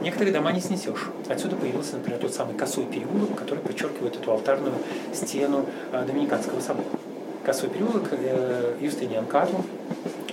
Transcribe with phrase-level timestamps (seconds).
[0.00, 1.08] Некоторые дома не снесешь.
[1.28, 4.74] Отсюда появился, например, тот самый косой переулок, который подчеркивает эту алтарную
[5.12, 6.86] стену э, Доминиканского собора.
[7.44, 9.64] Косой переулок э, Юстиниан Карл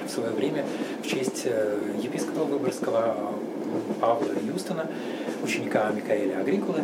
[0.06, 0.66] в свое время
[1.04, 3.16] в честь э, епископа Выборгского
[4.00, 4.88] Павла Юстона,
[5.44, 6.84] ученика Микаэля Агрикулы.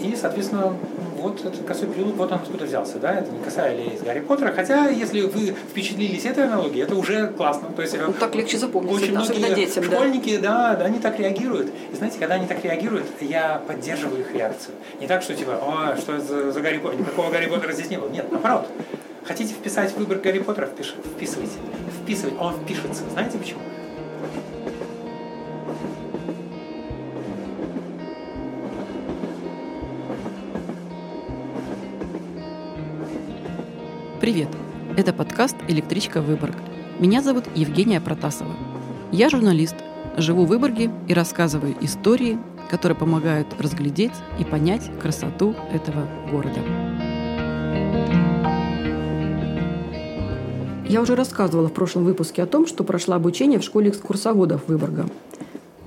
[0.00, 0.76] И, соответственно,
[1.16, 4.20] вот этот косой переулок, вот он откуда взялся, да, это не косая ли из Гарри
[4.20, 7.68] Поттера, хотя, если вы впечатлились этой аналогией, это уже классно.
[7.74, 10.76] То есть, ну, так легче запомнить, очень многие детям, школьники, да.
[10.76, 11.72] да, они так реагируют.
[11.92, 14.74] И знаете, когда они так реагируют, я поддерживаю их реакцию.
[15.00, 17.98] Не так, что типа, о, что за, за Гарри Поттер, никакого Гарри Поттера здесь не
[17.98, 18.08] было.
[18.08, 18.68] Нет, наоборот.
[19.24, 21.54] Хотите вписать выбор Гарри Поттера, вписывайте.
[22.02, 23.02] Вписывать, он впишется.
[23.12, 23.60] Знаете почему?
[34.28, 34.50] Привет!
[34.94, 36.54] Это подкаст «Электричка Выборг».
[36.98, 38.52] Меня зовут Евгения Протасова.
[39.10, 39.74] Я журналист,
[40.18, 46.60] живу в Выборге и рассказываю истории, которые помогают разглядеть и понять красоту этого города.
[50.86, 55.06] Я уже рассказывала в прошлом выпуске о том, что прошла обучение в школе экскурсоводов Выборга.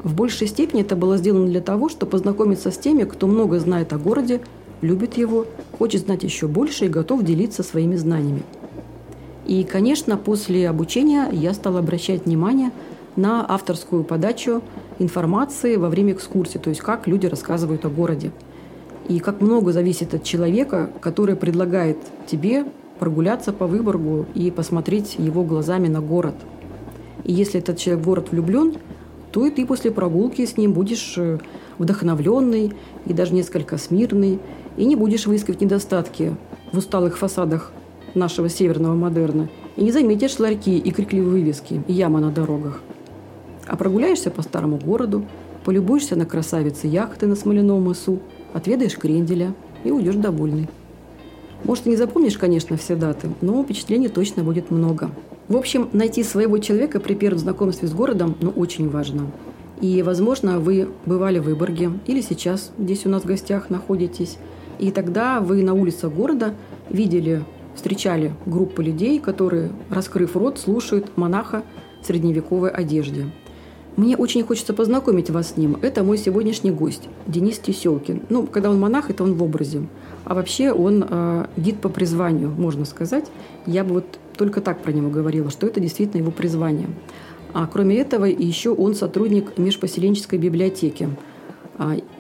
[0.02, 3.94] В большей степени это было сделано для того, чтобы познакомиться с теми, кто много знает
[3.94, 4.42] о городе,
[4.81, 5.45] любит его,
[5.81, 8.43] хочет знать еще больше и готов делиться своими знаниями.
[9.47, 12.71] И, конечно, после обучения я стала обращать внимание
[13.15, 14.61] на авторскую подачу
[14.99, 18.31] информации во время экскурсии, то есть как люди рассказывают о городе.
[19.07, 22.65] И как много зависит от человека, который предлагает тебе
[22.99, 26.35] прогуляться по Выборгу и посмотреть его глазами на город.
[27.23, 28.75] И если этот человек в город влюблен,
[29.31, 31.39] то и ты после прогулки с ним будешь э,
[31.79, 32.73] вдохновленный
[33.07, 34.39] и даже несколько смирный,
[34.77, 36.36] и не будешь выискивать недостатки
[36.72, 37.72] в усталых фасадах
[38.14, 42.81] нашего северного модерна, и не заметишь ларьки и крикливые вывески, и ямы на дорогах.
[43.67, 45.25] А прогуляешься по старому городу,
[45.64, 48.19] полюбуешься на красавицы яхты на Смоляном мысу,
[48.53, 50.67] отведаешь кренделя и уйдешь довольный.
[51.64, 55.11] Может, и не запомнишь, конечно, все даты, но впечатлений точно будет много.
[55.48, 59.27] В общем, найти своего человека при первом знакомстве с городом ну, очень важно.
[59.80, 64.38] И, возможно, вы бывали в Выборге или сейчас здесь у нас в гостях находитесь–
[64.81, 66.55] и тогда вы на улицах города
[66.89, 67.43] видели,
[67.75, 71.64] встречали группы людей, которые, раскрыв рот, слушают монаха
[72.02, 73.27] в средневековой одежде.
[73.95, 75.77] Мне очень хочется познакомить вас с ним.
[75.81, 78.23] Это мой сегодняшний гость, Денис Теселкин.
[78.30, 79.83] Ну, когда он монах, это он в образе.
[80.23, 83.25] А вообще он э, гид по призванию, можно сказать.
[83.67, 84.05] Я бы вот
[84.36, 86.87] только так про него говорила, что это действительно его призвание.
[87.53, 91.09] А кроме этого, еще он сотрудник межпоселенческой библиотеки–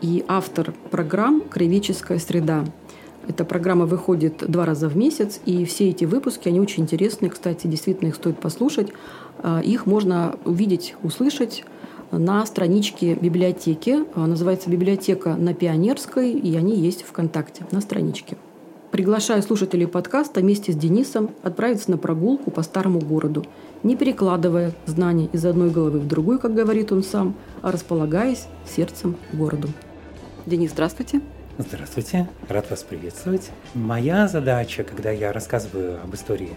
[0.01, 2.65] и автор программ «Краеведческая среда».
[3.27, 7.67] Эта программа выходит два раза в месяц, и все эти выпуски, они очень интересные, кстати,
[7.67, 8.89] действительно их стоит послушать.
[9.39, 11.63] А, их можно увидеть, услышать
[12.11, 14.05] на страничке библиотеки.
[14.15, 18.37] А, называется «Библиотека на Пионерской», и они есть ВКонтакте на страничке.
[18.89, 23.45] Приглашаю слушателей подкаста вместе с Денисом отправиться на прогулку по старому городу–
[23.83, 29.17] не перекладывая знания из одной головы в другую, как говорит он сам, а располагаясь сердцем
[29.33, 29.69] городу.
[30.45, 31.21] Денис, здравствуйте.
[31.57, 33.51] Здравствуйте, рад вас приветствовать.
[33.73, 36.51] Моя задача, когда я рассказываю об истории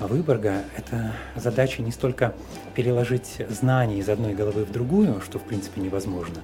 [0.00, 2.34] Выборга, это задача не столько
[2.74, 6.38] переложить знания из одной головы в другую, что в принципе невозможно,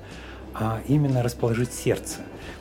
[0.55, 2.17] а именно расположить сердце.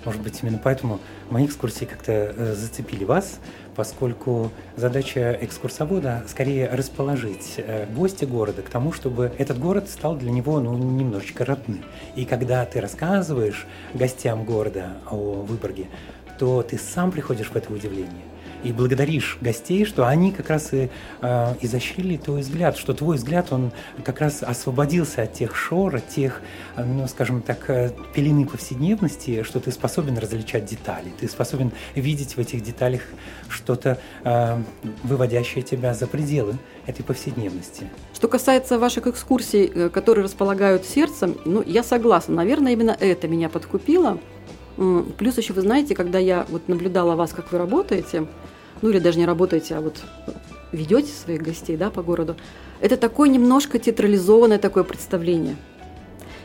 [0.06, 1.00] Может быть, именно поэтому
[1.30, 3.40] мои экскурсии как-то э, зацепили вас,
[3.76, 10.32] поскольку задача экскурсовода скорее расположить э, гостя города к тому, чтобы этот город стал для
[10.32, 11.84] него ну, немножечко родным.
[12.16, 15.88] И когда ты рассказываешь гостям города о Выборге,
[16.40, 18.33] то ты сам приходишь в это удивление
[18.64, 20.90] и благодаришь гостей, что они как раз и
[21.22, 23.72] э, изощрили твой взгляд, что твой взгляд, он
[24.04, 26.42] как раз освободился от тех шор, от тех,
[26.76, 32.36] э, ну, скажем так, э, пелены повседневности, что ты способен различать детали, ты способен видеть
[32.36, 33.02] в этих деталях
[33.50, 34.62] что-то, э,
[35.04, 37.90] выводящее тебя за пределы этой повседневности.
[38.14, 43.50] Что касается ваших экскурсий, э, которые располагают сердцем, ну, я согласна, наверное, именно это меня
[43.50, 44.20] подкупило.
[45.18, 48.26] Плюс еще вы знаете, когда я вот наблюдала вас, как вы работаете,
[48.82, 50.02] ну или даже не работаете, а вот
[50.72, 52.36] ведете своих гостей да, по городу,
[52.82, 55.56] это такое немножко театрализованное такое представление.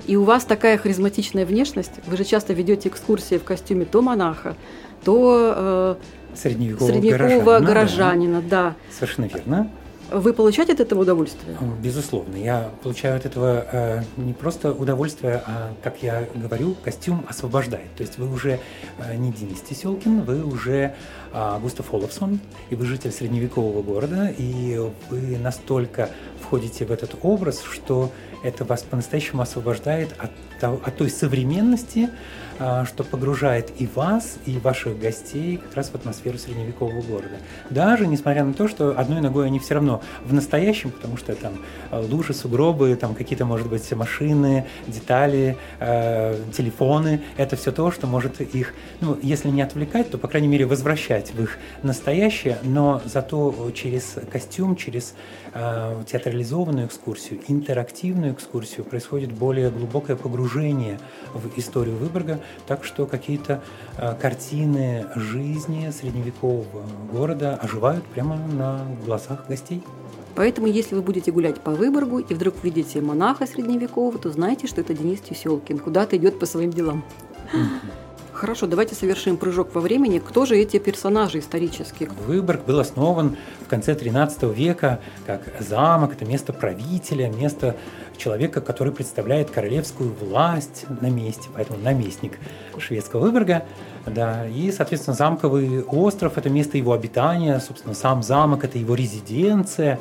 [0.06, 1.92] И у вас такая харизматичная внешность.
[2.06, 4.56] Вы же часто ведете экскурсии в костюме то монаха,
[5.04, 5.98] то
[6.32, 8.76] э, средневекового, средневекового горожанина, горожанина, да.
[8.90, 9.70] Совершенно верно.
[10.10, 11.56] Вы получаете от этого удовольствие?
[11.82, 12.36] Безусловно.
[12.36, 17.94] Я получаю от этого э, не просто удовольствие, а, как я говорю, костюм освобождает.
[17.94, 18.58] То есть вы уже
[18.98, 20.94] э, не Денис Теселкин, вы уже
[21.34, 22.40] э, Густав Олафсон,
[22.70, 26.08] и вы житель средневекового города, и вы настолько
[26.40, 28.10] входите в этот образ, что
[28.42, 30.30] это вас по-настоящему освобождает от,
[30.62, 32.08] от той современности,
[32.58, 37.36] что погружает и вас, и ваших гостей как раз в атмосферу средневекового города.
[37.70, 41.52] Даже несмотря на то, что одной ногой они все равно в настоящем, потому что там
[41.90, 48.06] а, лужи, сугробы, там какие-то, может быть, машины, детали, э, телефоны, это все то, что
[48.06, 53.00] может их, ну, если не отвлекать, то, по крайней мере, возвращать в их настоящее, но
[53.04, 55.14] зато через костюм, через
[56.06, 60.98] театрализованную экскурсию, интерактивную экскурсию происходит более глубокое погружение
[61.34, 63.62] в историю Выборга, так что какие-то
[63.96, 69.82] э, картины жизни средневекового города оживают прямо на глазах гостей.
[70.34, 74.80] Поэтому, если вы будете гулять по Выборгу и вдруг увидите монаха средневекового, то знайте, что
[74.80, 77.04] это Денис Тюселкин, куда-то идет по своим делам.
[78.38, 80.20] Хорошо, давайте совершим прыжок во времени.
[80.20, 82.08] Кто же эти персонажи исторические?
[82.24, 87.74] Выборг был основан в конце XIII века как замок, это место правителя, место
[88.16, 92.38] человека, который представляет королевскую власть на месте, поэтому наместник
[92.78, 93.64] шведского Выборга.
[94.06, 99.98] Да, и, соответственно, замковый остров– это место его обитания, собственно, сам замок– это его резиденция,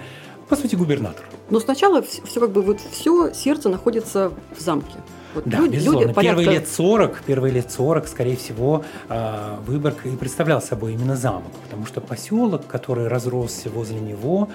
[0.47, 1.25] по сути, губернатор.
[1.49, 4.93] Но сначала все как бы вот все сердце находится в замке.
[5.35, 5.99] Вот да, люди, безусловно.
[5.99, 6.41] Люди порядка...
[6.41, 11.51] Первые лет 40, первые лет 40, скорее всего, а, Выборг и представлял собой именно замок,
[11.63, 14.49] потому что поселок, который разросся возле него,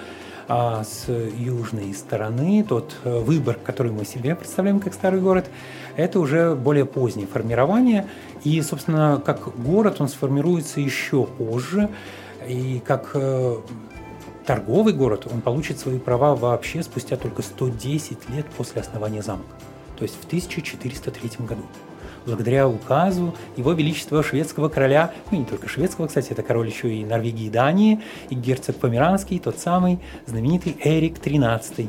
[0.47, 5.49] а с южной стороны тот э, выбор, который мы себе представляем как старый город,
[5.95, 8.07] это уже более позднее формирование.
[8.43, 11.89] И, собственно, как город он сформируется еще позже.
[12.45, 13.57] И как э,
[14.45, 19.55] торговый город он получит свои права вообще спустя только 110 лет после основания замка.
[20.03, 21.61] То есть в 1403 году.
[22.25, 27.05] Благодаря указу Его Величества шведского короля, ну не только шведского, кстати, это король еще и
[27.05, 31.87] Норвегии и Дании, и герцог Померанский, тот самый знаменитый Эрик XIII,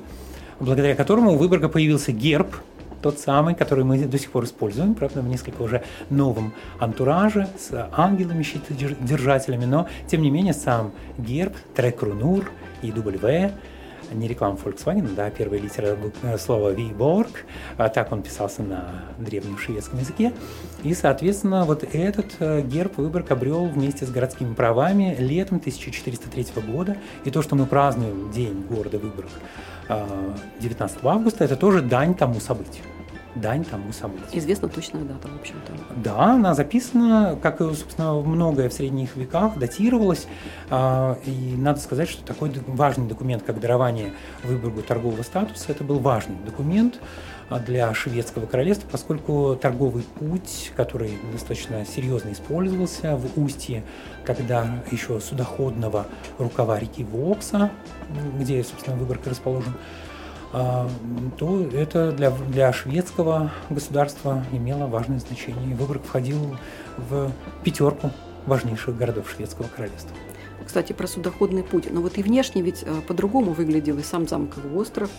[0.60, 2.54] благодаря которому у Выборга появился герб,
[3.02, 7.90] тот самый, который мы до сих пор используем, правда, в несколько уже новом антураже, с
[7.96, 12.48] ангелами, щитодержателями, но, тем не менее, сам герб, Трекрунур
[12.80, 13.50] и W
[14.12, 17.44] не реклама Volkswagen, да, первая литера э, слова Виборг,
[17.76, 20.32] а так он писался на древнем шведском языке.
[20.82, 26.96] И, соответственно, вот этот э, герб Выборг обрел вместе с городскими правами летом 1403 года.
[27.24, 29.30] И то, что мы празднуем День города Выборг
[30.60, 32.84] 19 э, августа, это тоже дань тому событию
[33.34, 34.28] дань тому событию.
[34.32, 35.72] Известна точная дата, в общем-то.
[35.96, 40.26] Да, она записана, как и, собственно, многое в средних веках, датировалась.
[40.70, 45.98] А, и надо сказать, что такой важный документ, как дарование Выборгу торгового статуса, это был
[45.98, 47.00] важный документ
[47.48, 53.84] а, для шведского королевства, поскольку торговый путь, который достаточно серьезно использовался в устье,
[54.24, 56.06] когда еще судоходного
[56.38, 57.70] рукава реки Вокса,
[58.38, 59.74] где, собственно, Выборг расположен,
[61.36, 65.74] то это для, для шведского государства имело важное значение.
[65.74, 66.56] Выборг входил
[66.96, 67.32] в
[67.64, 68.10] пятерку
[68.46, 70.16] важнейших городов шведского королевства.
[70.64, 71.88] Кстати, про судоходный путь.
[71.90, 75.10] Но вот и внешне ведь э, по-другому выглядел и сам замковый остров,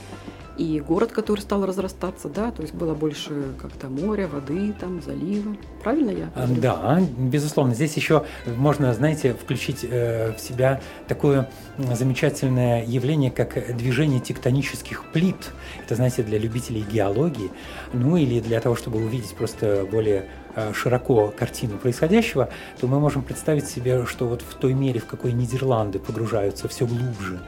[0.57, 5.56] и город, который стал разрастаться, да, то есть было больше как-то моря, воды, там, залива.
[5.84, 6.31] Правильно я?
[6.36, 6.62] А, говорю?
[6.62, 7.74] Да, безусловно.
[7.74, 15.52] Здесь еще можно, знаете, включить э, в себя такое замечательное явление, как движение тектонических плит.
[15.84, 17.51] Это, знаете, для любителей геологии,
[17.94, 23.24] ну или для того, чтобы увидеть просто более э, широко картину происходящего, то мы можем
[23.24, 27.39] представить себе, что вот в той мере, в какой Нидерланды погружаются все глубже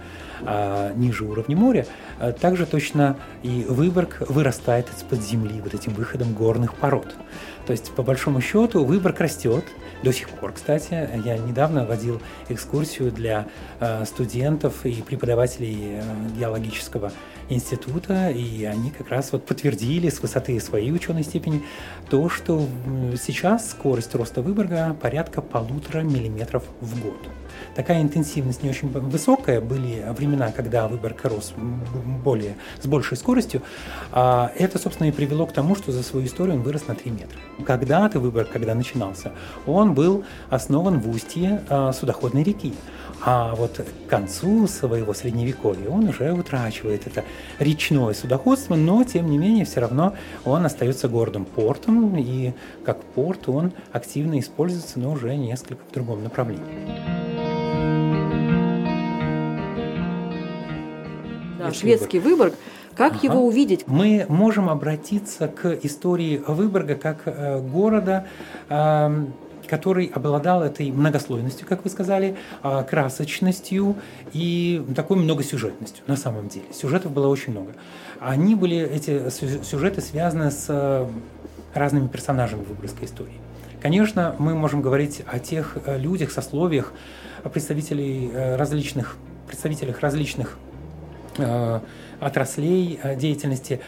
[0.96, 1.86] ниже уровня моря,
[2.20, 7.15] а, также точно и Выборг вырастает из-под земли вот этим выходом горных пород.
[7.65, 9.65] То есть, по большому счету, Выборг растет,
[10.03, 11.10] до сих пор, кстати.
[11.25, 13.48] Я недавно водил экскурсию для
[13.79, 16.01] э, студентов и преподавателей э,
[16.38, 17.12] геологического
[17.50, 21.63] института, и они как раз вот подтвердили с высоты своей ученой степени
[22.10, 22.66] то, что
[23.22, 27.18] сейчас скорость роста Выборга порядка полутора миллиметров в год
[27.75, 31.54] такая интенсивность не очень высокая, были времена, когда Выборг рос
[32.24, 33.62] более, с большей скоростью,
[34.12, 37.12] а это, собственно, и привело к тому, что за свою историю он вырос на 3
[37.12, 37.38] метра.
[37.66, 39.32] Когда-то Выборг, когда начинался,
[39.66, 42.74] он был основан в устье а, судоходной реки.
[43.29, 47.25] А вот к концу своего средневековья он уже утрачивает это
[47.60, 50.15] речное судоходство, но тем не менее все равно
[50.46, 52.53] он остается городом портом, и
[52.86, 56.63] как порт он активно используется, но уже несколько в другом направлении.
[61.60, 62.53] Да, шведский Выборг.
[62.96, 63.25] Как ага.
[63.25, 63.86] его увидеть?
[63.88, 68.25] Мы можем обратиться к истории Выборга как э, города,
[68.69, 69.25] э,
[69.67, 73.95] который обладал этой многослойностью, как вы сказали, а, красочностью
[74.33, 76.65] и такой многосюжетностью на самом деле.
[76.74, 77.74] Сюжетов было очень много.
[78.19, 81.07] Они были, эти сюжеты связаны с э,
[81.74, 83.39] разными персонажами выборской истории.
[83.81, 86.93] Конечно, мы можем говорить о тех э, людях, сословиях,
[87.53, 90.57] представителей э, различных, представителях различных
[92.19, 93.79] отраслей деятельности,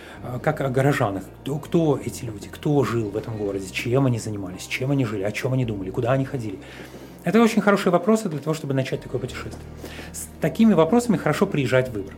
[0.42, 1.24] как о горожанах.
[1.42, 5.24] Кто, кто эти люди, кто жил в этом городе, чем они занимались, чем они жили,
[5.24, 6.60] о чем они думали, куда они ходили.
[7.24, 9.62] Это очень хорошие вопросы для того, чтобы начать такое путешествие.
[10.14, 12.18] С такими вопросами хорошо приезжать в Выборг.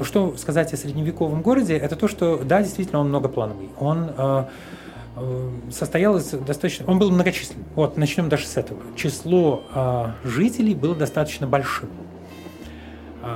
[0.00, 3.70] Что сказать о средневековом городе, это то, что, да, действительно, он многоплановый.
[3.78, 4.44] Он э,
[5.16, 6.84] э, состоял из достаточно...
[6.86, 7.64] Он был многочисленный.
[7.74, 8.80] Вот, начнем даже с этого.
[8.96, 11.88] Число э, жителей было достаточно большим.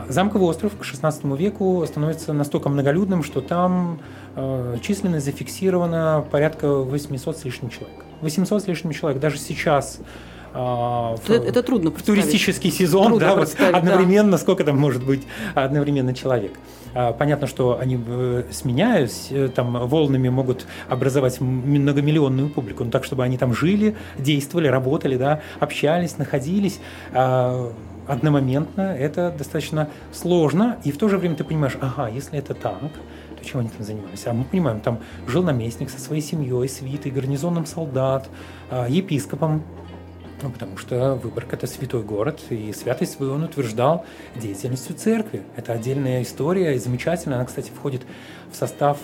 [0.09, 4.01] Замковый остров к XVI веку становится настолько многолюдным, что там
[4.37, 8.05] э, численность зафиксирована порядка 800 с лишним человек.
[8.21, 9.21] 800 с лишним человек.
[9.21, 10.01] Даже сейчас
[10.55, 14.39] а, в, это, это трудно в туристический сезон, трудно да, вот одновременно, да.
[14.39, 15.23] сколько там может быть
[15.55, 16.53] одновременно человек.
[16.95, 23.05] А, понятно, что они э, сменяясь, э, там волнами могут образовать многомиллионную публику, но так,
[23.05, 26.81] чтобы они там жили, действовали, работали, да, общались, находились
[27.13, 27.73] а,
[28.09, 32.81] одномоментно, это достаточно сложно, и в то же время ты понимаешь, ага, если это так,
[32.81, 34.27] то чем они там занимались?
[34.27, 38.29] А мы понимаем, там жил наместник со своей семьей, свитой, гарнизонным солдат,
[38.89, 39.63] епископом,
[40.41, 44.05] ну, потому что Выборг– это святой город, и святость свою он утверждал
[44.37, 45.43] деятельностью церкви.
[45.57, 47.39] Это отдельная история, и замечательная.
[47.39, 48.03] Она, кстати, входит
[48.53, 48.99] в состав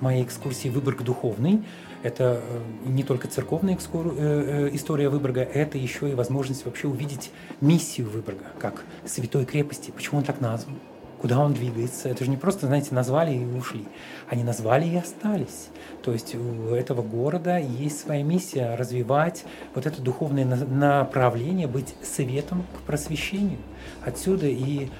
[0.00, 1.64] моей экскурсии «Выборг духовный».
[2.02, 7.32] Это э, не только церковная э, э, история Выборга, это еще и возможность вообще увидеть
[7.60, 9.90] миссию Выборга как святой крепости.
[9.90, 10.76] Почему он так назван?
[11.20, 12.08] Куда он двигается?
[12.08, 13.84] Это же не просто, знаете, назвали и ушли.
[14.28, 15.68] Они назвали и остались.
[16.02, 22.64] То есть у этого города есть своя миссия развивать вот это духовное направление, быть светом
[22.76, 23.58] к просвещению.
[24.04, 24.90] Отсюда и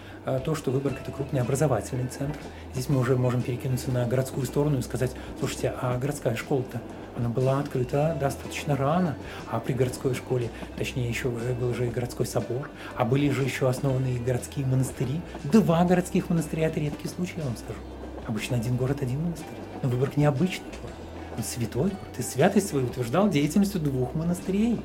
[0.44, 2.38] то, что Выборг– это крупный образовательный центр.
[2.72, 6.80] Здесь мы уже можем перекинуться на городскую сторону и сказать, слушайте, а городская школа-то,
[7.16, 9.16] она была открыта достаточно рано,
[9.50, 13.68] а при городской школе, точнее, еще был же и городской собор, а были же еще
[13.68, 15.20] основаны и городские монастыри.
[15.44, 17.80] Два городских монастыря– это редкий случай, я вам скажу.
[18.28, 19.46] Обычно один город, один монастырь.
[19.82, 20.94] Но Выборг необычный город.
[21.36, 22.18] Он святой город.
[22.18, 24.80] И святость свою утверждал деятельностью двух монастырей.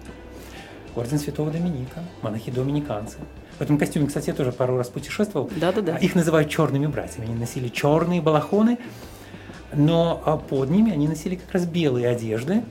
[0.95, 3.17] Орден Святого Доминика, монахи-доминиканцы.
[3.57, 5.49] В этом костюме, кстати, я тоже пару раз путешествовал.
[5.55, 5.97] Да-да-да.
[5.97, 7.27] Их называют черными братьями.
[7.27, 8.77] Они носили черные балахоны,
[9.73, 12.63] но а, под ними они носили как раз белые одежды,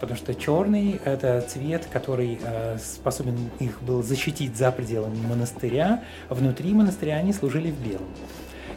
[0.00, 6.02] потому что черный– это цвет, который э, способен их был защитить за пределами монастыря.
[6.28, 8.08] Внутри монастыря они служили в белом.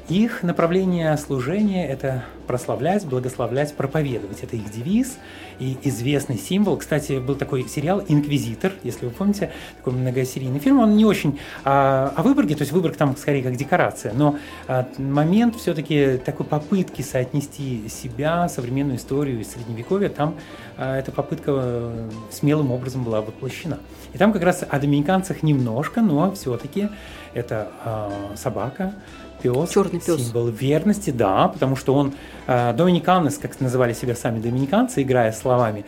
[0.08, 4.41] Их направление служения– это прославлять, благословлять, проповедовать.
[4.41, 5.20] Это их девиз
[5.59, 6.77] и известный символ.
[6.77, 10.79] Кстати, был такой сериал «Инквизитор», если вы помните, такой многосерийный фильм.
[10.79, 14.37] Он не очень а, о Выборге, то есть Выборг там скорее как декорация, но
[14.67, 20.35] а, момент все-таки такой попытки соотнести себя, современную историю из Средневековья, там
[20.77, 23.79] а, эта попытка э, смелым образом была воплощена.
[24.13, 26.89] И там как раз о доминиканцах немножко, но все-таки
[27.33, 28.93] это а, собака,
[29.41, 30.17] пес, Черный пес.
[30.17, 32.13] символ верности, да, потому что он
[32.48, 35.86] э, доминиканец, как называли себя сами доминиканцы, играя словами,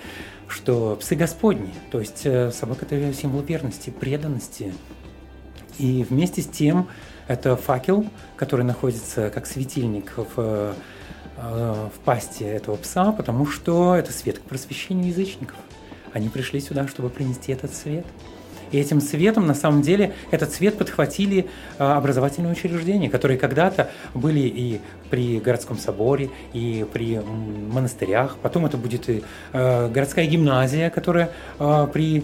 [0.48, 4.74] что псы Господни, то есть э, собака это символ верности, преданности.
[5.78, 6.88] И вместе с тем
[7.28, 8.06] это факел,
[8.36, 10.74] который находится как светильник в, э,
[11.38, 15.58] в пасти этого пса, потому что это свет к просвещению язычников.
[16.14, 18.06] Они пришли сюда, чтобы принести этот свет.
[18.72, 21.48] И этим цветом, на самом деле, этот цвет подхватили
[21.78, 28.38] а, образовательные учреждения, которые когда-то были и при городском соборе, и при монастырях.
[28.42, 29.24] Потом это будет и
[29.54, 32.24] а, городская гимназия, которая а, при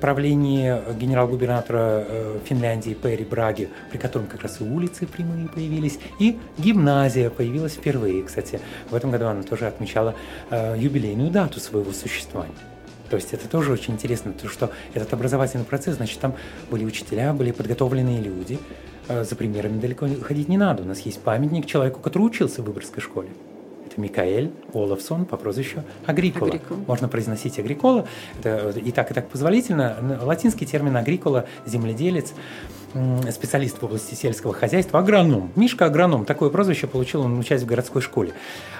[0.00, 6.36] правлении генерал-губернатора э, Финляндии Перри Браги, при котором как раз и улицы прямые появились, и
[6.58, 8.24] гимназия появилась впервые.
[8.24, 8.58] Кстати,
[8.90, 10.16] в этом году она тоже отмечала
[10.50, 12.75] юбилейную дату своего существования.
[13.10, 16.34] То есть это тоже очень интересно, то, что этот образовательный процесс, значит, там
[16.70, 18.58] были учителя, были подготовленные люди.
[19.08, 20.82] А за примерами далеко ходить не надо.
[20.82, 23.28] У нас есть памятник человеку, который учился в Выборгской школе.
[23.86, 26.50] Это Микаэль Олафсон по прозвищу Агрикола.
[26.50, 26.80] Агрикола.
[26.86, 28.06] Можно произносить Агрикола.
[28.38, 30.18] Это и так, и так позволительно.
[30.22, 32.32] Латинский термин Агрикола– земледелец
[33.30, 35.50] специалист в области сельского хозяйства, агроном.
[35.54, 38.32] Мишка агроном, такое прозвище получил он учась в городской школе.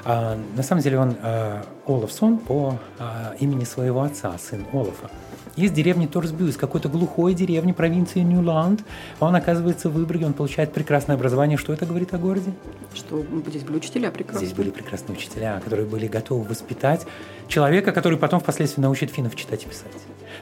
[0.05, 5.11] А, на самом деле он а, Олафсон по а, имени своего отца, сын Олафа.
[5.57, 8.85] Из деревни Торсбю, из какой-то глухой деревни провинции Ньюланд.
[9.21, 11.57] Он оказывается в Выборге, он получает прекрасное образование.
[11.57, 12.53] Что это говорит о городе?
[12.95, 14.47] Что здесь были учителя прекрасные.
[14.47, 17.07] Здесь были прекрасные учителя, которые были готовы воспитать
[17.49, 19.93] человека, который потом впоследствии научит финнов читать и писать.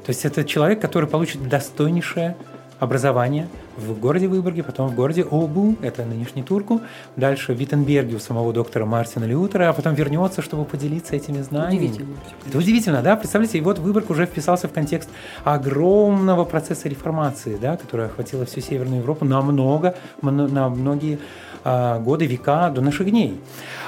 [0.05, 2.37] То есть это человек, который получит достойнейшее
[2.79, 6.81] образование в городе Выборге, потом в городе Обу, это нынешний Турку,
[7.17, 11.87] дальше в Виттенберге у самого доктора Мартина Лютера, а потом вернется, чтобы поделиться этими знаниями.
[11.87, 12.17] Удивительно.
[12.47, 13.17] Это удивительно, да?
[13.17, 15.09] Представляете, и вот Выборг уже вписался в контекст
[15.45, 21.19] огромного процесса реформации, да, который охватила всю Северную Европу на много, на многие
[21.65, 23.41] а, годы, века до наших дней.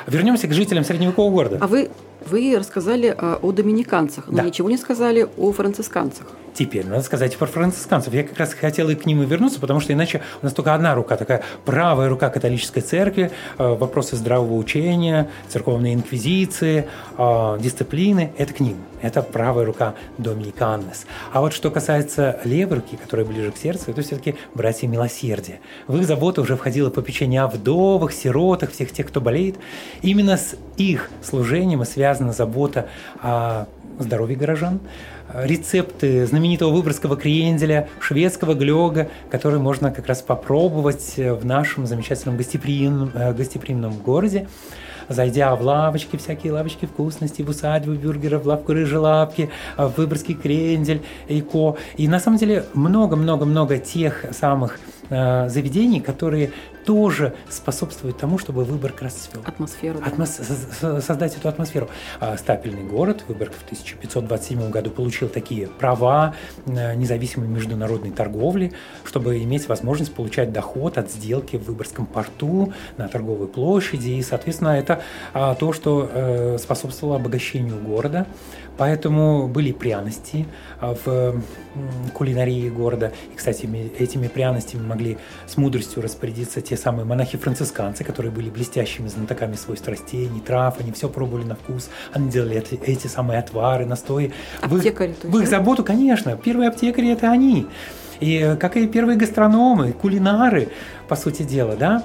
[0.07, 1.59] Вернемся к жителям средневекового города.
[1.61, 1.90] А вы,
[2.26, 4.42] вы рассказали а, о доминиканцах, но Да.
[4.45, 6.26] ничего не сказали о францисканцах.
[6.54, 8.14] Теперь надо сказать про францисканцев.
[8.14, 10.75] Я как раз хотел и к ним и вернуться, потому что иначе у нас только
[10.75, 18.33] одна рука, такая правая рука католической церкви, э, вопросы здравого учения, церковной инквизиции, э, дисциплины–
[18.38, 18.76] это к ним.
[19.06, 21.06] Это правая рука Доминиканнес.
[21.32, 25.60] А вот что касается левой руки, которая ближе к сердцу, это все-таки братья милосердия.
[25.86, 29.56] В их заботу уже входило попечение о вдовах, сиротах, всех тех, кто болеет.
[30.02, 32.88] Именно с их служением и связана забота
[33.22, 33.66] о
[33.98, 34.80] здоровье горожан,
[35.32, 43.10] рецепты знаменитого выборгского кренделя, шведского глёга, который можно как раз попробовать в нашем замечательном гостеприимном,
[43.14, 44.48] э, гостеприимном городе.
[45.08, 50.34] Зайдя в лавочки, всякие лавочки вкусностей, в усадьбу бюргера, в лавку рыжей лапки, в выборгский
[50.34, 51.76] крендель, и ко.
[51.96, 54.78] И на самом деле много-много-много тех самых
[55.10, 56.52] э, заведений, которые
[56.87, 59.43] тоже способствуют тому, чтобы Выборг расцвел.
[59.45, 59.99] Атмосферу.
[59.99, 60.07] да.
[60.07, 60.40] Атмос-
[60.81, 61.88] со- создать эту атмосферу.
[62.21, 68.73] А Стапельный город, Выборг в 1527 году получил такие права э, независимой международной торговли,
[69.05, 74.11] чтобы иметь возможность получать доход от сделки в Выборгском порту на торговой площади.
[74.11, 75.02] И, соответственно, это
[75.35, 78.26] а, то, что э, способствовало обогащению города.
[78.78, 80.47] Поэтому были пряности
[80.81, 81.43] а, в
[82.12, 83.12] кулинарии города.
[83.33, 89.09] И, кстати, ми- этими пряностями могли с мудростью распорядиться те самые монахи-францисканцы, которые были блестящими
[89.09, 93.87] знатоками свойств растений, трав, они все пробовали на вкус, они делали эти, эти самые отвары,
[93.87, 94.33] настои.
[94.62, 97.66] В их- Аптекари, то есть, в их заботу, конечно, первые аптекари– это они.
[98.20, 100.68] И э, как и первые гастрономы, кулинары,
[101.08, 102.02] по сути дела, да,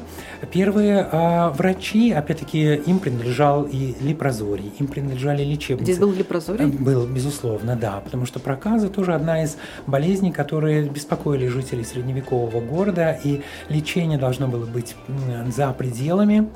[0.51, 5.85] первые а, врачи, опять-таки, им принадлежал и лепрозорий, им принадлежали лечебницы.
[5.85, 6.65] Здесь был лепрозорий?
[6.65, 13.17] Был, безусловно, да, потому что проказы тоже одна из болезней, которые беспокоили жителей средневекового города,
[13.23, 14.95] и лечение должно было быть
[15.47, 16.47] за пределами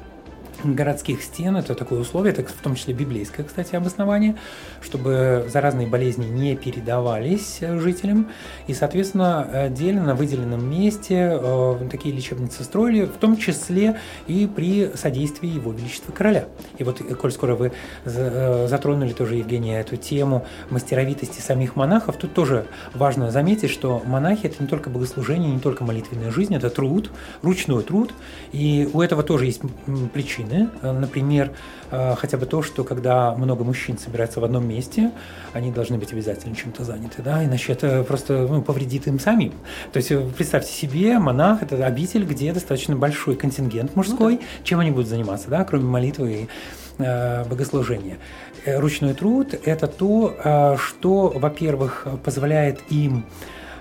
[0.63, 4.35] городских стен, это такое условие, это в том числе библейское, кстати, обоснование,
[4.81, 8.29] чтобы заразные болезни не передавались э, жителям,
[8.67, 14.91] и, соответственно, отдельно на выделенном месте э, такие лечебницы строили, в том числе и при
[14.95, 16.45] содействии Его Величества Короля.
[16.77, 17.71] И вот, э, коль скоро вы
[18.05, 24.41] за- затронули тоже, Евгения, эту тему мастеровитости самих монахов, тут тоже важно заметить, что монахи–
[24.47, 28.13] это не только богослужение, не только молитвенная жизнь, это труд, ручной труд,
[28.51, 30.09] и у этого тоже есть м,
[30.55, 30.69] причины.
[30.81, 31.51] Э, Например,
[31.91, 35.11] э, хотя бы то, что когда много мужчин собираются в одном месте,
[35.53, 39.53] они должны быть обязательно чем-то заняты, да, иначе это просто ну, повредит им самим.
[39.91, 44.91] То есть э, представьте себе, монах– это обитель, где достаточно большой контингент мужской, чем они
[44.91, 46.47] будут заниматься, да, кроме молитвы и
[46.97, 48.19] богослужения.
[48.65, 53.25] Ручной труд– это то, что, во-первых, позволяет им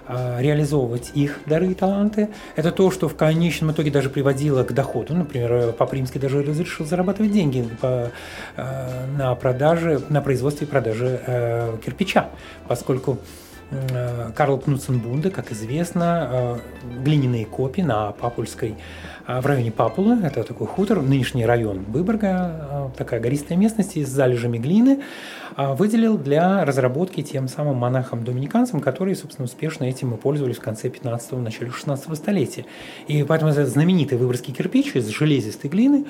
[0.09, 2.29] реализовывать их дары и таланты.
[2.57, 5.15] Это то, что в конечном итоге даже приводило к доходу.
[5.15, 8.11] Например, э, Папа Римский даже разрешил зарабатывать деньги по,
[8.57, 12.29] э, на продаже, на производстве и продаже э, кирпича,
[12.69, 13.19] поскольку
[13.71, 16.59] э, Карл Кнутсенбунде, как известно, э,
[17.03, 18.75] глиняные копии на Папульской, э,
[19.27, 24.59] в районе Папулы, это такой хутор, нынешний район Выборга, э, такая гористая местность с залежами
[24.59, 25.01] глины,
[25.57, 30.89] э, выделил для разработки тем самым монахам-доминиканцам, которые, собственно, успешно этим и пользовались в конце
[30.89, 32.67] 15-го, начале 16 столетия.
[33.09, 36.05] И поэтому этот знаменитый выборгский кирпич из железистой глины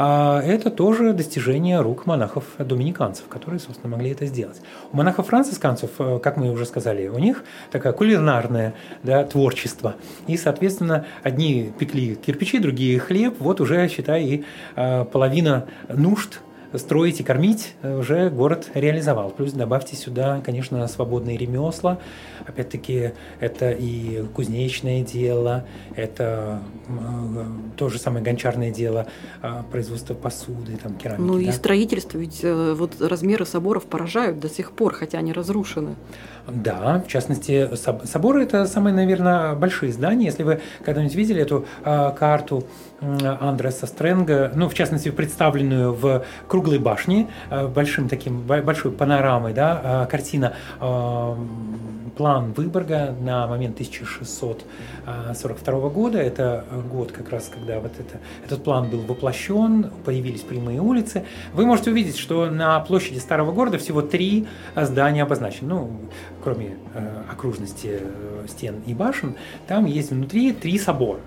[0.00, 4.60] а, это тоже достижение рук монахов-доминиканцев, которые, собственно, могли это сделать.
[4.92, 9.96] У монахов-францисканцев, э, как мы уже сказали, у них такое кулинарное да, творчество.
[10.28, 13.36] И, соответственно, одни пекли кирпичи, другие хлеб.
[13.38, 14.44] Вот уже, считай, и
[14.76, 16.40] э, половина нужд
[16.74, 19.30] строить и кормить э, уже город реализовал.
[19.30, 21.98] Плюс добавьте сюда, конечно, свободные ремесла.
[22.46, 25.64] Опять-таки, это и кузнечное дело,
[25.96, 26.92] это э,
[27.76, 29.06] то же самое гончарное дело,
[29.42, 31.22] э, производство посуды, там, керамики.
[31.22, 31.52] Ну и да.
[31.52, 35.94] строительство, ведь э, вот размеры соборов поражают до сих пор, хотя они разрушены.
[36.46, 40.26] Да, в частности, соб- соборы– это самые, наверное, большие здания.
[40.26, 42.64] Если вы когда-нибудь видели эту э, карту
[43.00, 47.28] Андреса Стрэнга, ну, в частности, представленную в круглой башни,
[47.74, 50.54] большим таким, большой панорамой, да, картина
[52.18, 56.18] план Выборга на момент 1642 года.
[56.18, 61.24] Это год как раз, когда вот это, этот план был воплощен, появились прямые улицы.
[61.54, 65.68] Вы можете увидеть, что на площади старого города всего три здания обозначены.
[65.68, 65.90] Ну,
[66.42, 69.36] кроме э, окружности э, стен и башен,
[69.68, 71.20] там есть внутри три собора.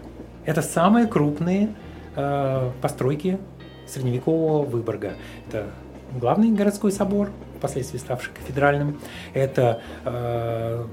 [0.46, 1.74] Это самые крупные
[2.16, 3.38] э, постройки
[3.88, 5.14] средневекового Выборга.
[5.48, 5.68] Это
[6.20, 9.00] главный городской собор, впоследствии ставший кафедральным,
[9.34, 10.84] это э,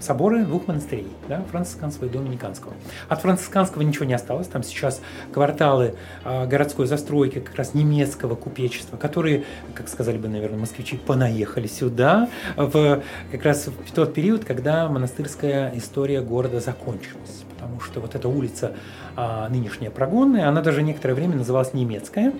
[0.00, 2.74] соборы двух монастырей, да, францисканского и доминиканского.
[3.08, 5.00] От францисканского ничего не осталось, там сейчас
[5.32, 5.94] кварталы
[6.24, 9.44] э, городской застройки как раз немецкого купечества, которые,
[9.74, 15.72] как сказали бы, наверное, москвичи, понаехали сюда в как раз в тот период, когда монастырская
[15.74, 17.45] история города закончилась.
[17.66, 18.74] Потому что вот эта улица
[19.16, 22.32] а, нынешняя прогонная, она даже некоторое время называлась немецкая,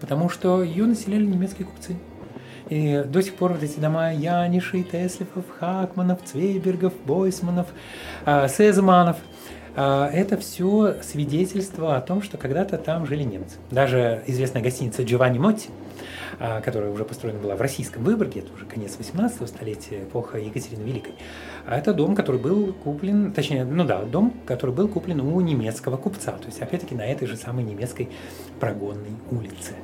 [0.00, 1.96] потому что ее населяли немецкие купцы.
[2.68, 7.68] И до сих пор вот эти дома Янишей, Теслифов, Хакманов, Цвейбергов, Бойсманов,
[8.24, 9.18] э, Сезманов,
[9.76, 13.58] э, это все свидетельство о том, что когда-то там жили немцы.
[13.70, 15.68] Даже известная гостиница Джованни Мотти,
[16.38, 21.14] которая уже построена была в российском Выборге, это уже конец 18 столетия, эпоха Екатерины Великой,
[21.66, 25.96] а это дом, который был куплен, точнее, ну да, дом, который был куплен у немецкого
[25.96, 28.08] купца, то есть опять-таки на этой же самой немецкой
[28.60, 29.74] прогонной улице.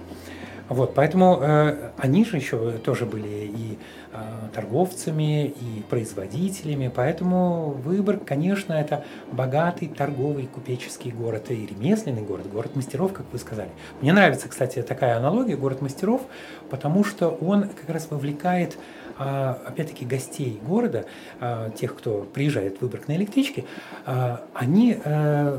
[0.73, 3.79] Вот, поэтому э, они же еще тоже были и
[4.13, 4.17] э,
[4.55, 12.75] торговцами, и производителями, поэтому выбор, конечно, это богатый торговый купеческий город и ремесленный город, город
[12.75, 13.69] мастеров, как вы сказали.
[14.01, 16.23] Мне нравится, кстати, такая аналогия, город мастеров,
[16.71, 18.79] потому что он как раз вовлекает
[19.19, 21.05] э, опять-таки гостей города,
[21.41, 23.67] э, тех, кто приезжает в Выборг на электричке,
[24.07, 24.97] э, они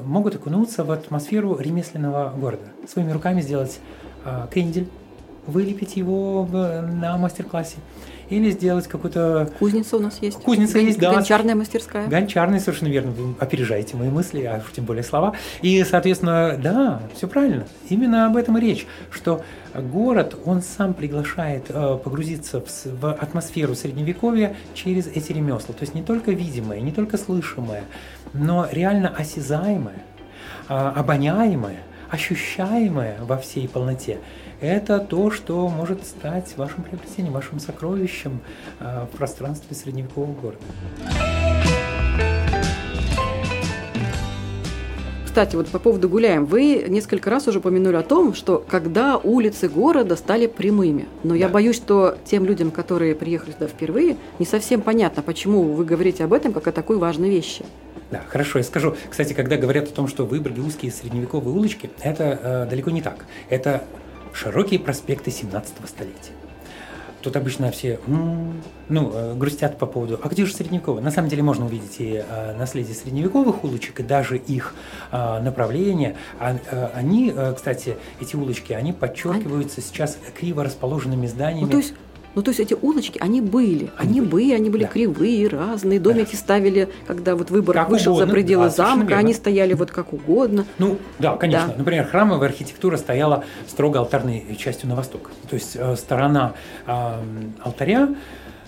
[0.06, 3.80] могут окунуться в атмосферу ремесленного города, своими руками сделать
[4.52, 4.88] крендель,
[5.48, 7.78] вылепить его на мастер-классе
[8.30, 9.52] или сделать какую-то...
[9.60, 10.38] Кузница у нас есть.
[10.38, 10.86] Кузница Гон...
[10.88, 11.14] есть, да.
[11.14, 12.08] Гончарная мастерская.
[12.08, 13.12] Гончарная, совершенно верно.
[13.12, 15.34] Вы опережаете мои мысли, а тем более слова.
[15.62, 17.68] И, соответственно, да, все правильно.
[17.90, 19.44] Именно об этом и речь, что
[19.76, 25.74] город, он сам приглашает э, погрузиться в, в атмосферу Средневековья через эти ремесла.
[25.74, 27.84] То есть не только видимое, не только слышимое,
[28.34, 30.04] но реально осязаемое,
[30.70, 31.80] э, обоняемое,
[32.10, 34.20] ощущаемое во всей полноте
[34.64, 38.40] это то, что может стать вашим приобретением, вашим сокровищем
[38.80, 40.64] э, в пространстве средневекового города.
[45.26, 49.68] Кстати, вот по поводу гуляем, вы несколько раз уже упомянули о том, что когда улицы
[49.68, 51.08] города стали прямыми.
[51.24, 51.36] Но да.
[51.36, 56.24] я боюсь, что тем людям, которые приехали сюда впервые, не совсем понятно, почему вы говорите
[56.24, 57.66] об этом как о такой важной вещи.
[58.12, 58.96] Да, хорошо, я скажу.
[59.10, 63.26] Кстати, когда говорят о том, что выбрали узкие средневековые улочки, это э, далеко не так.
[63.50, 63.86] Это
[64.34, 66.34] широкие проспекты 17 столетия.
[67.22, 71.02] Тут обычно все ну, э, грустят по поводу, а где же средневековые?
[71.02, 74.76] На самом деле можно увидеть и а, наследие средневековых улочек, и даже их
[75.10, 76.18] а, направления.
[76.38, 76.58] А,
[76.94, 81.64] они, кстати, эти улочки, они подчеркиваются сейчас криво расположенными зданиями.
[81.64, 81.94] Ну, то есть
[82.36, 84.90] ну, то есть эти улочки, они были, они, они были, они были да.
[84.90, 86.38] кривые, разные, домики да.
[86.38, 90.14] ставили, когда вот выбор как вышел угодно, за пределы да, замка, они стояли вот как
[90.14, 90.66] угодно.
[90.80, 91.68] Ну, да, конечно.
[91.70, 91.76] Да.
[91.78, 95.32] Например, храмовая архитектура стояла строго алтарной частью на восток.
[95.50, 96.54] То есть э, сторона
[96.88, 96.92] э,
[97.64, 98.10] алтаря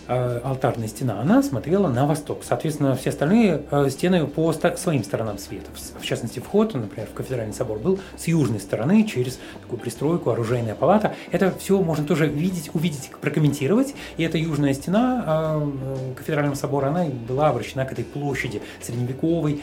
[0.08, 2.44] алтарная стена, она смотрела на восток.
[2.44, 5.70] Соответственно, все остальные э, стены по своим сторонам света.
[6.00, 10.76] В частности, вход, например, в кафедральный собор был с южной стороны, через такую пристройку, оружейная
[10.76, 11.16] палата.
[11.32, 13.96] Это все можно тоже видеть, увидеть, прокомментировать.
[14.18, 19.62] И эта южная стена э, кафедрального собора, она была обращена к этой площади, средневековой,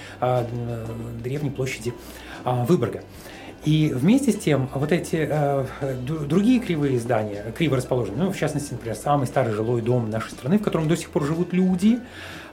[1.23, 1.95] древней площади
[2.45, 3.03] Выборга.
[3.65, 5.65] И вместе с тем вот эти э,
[6.03, 10.59] другие кривые здания, криво расположенные, ну, в частности, например, самый старый жилой дом нашей страны,
[10.59, 12.01] в котором до сих пор живут люди,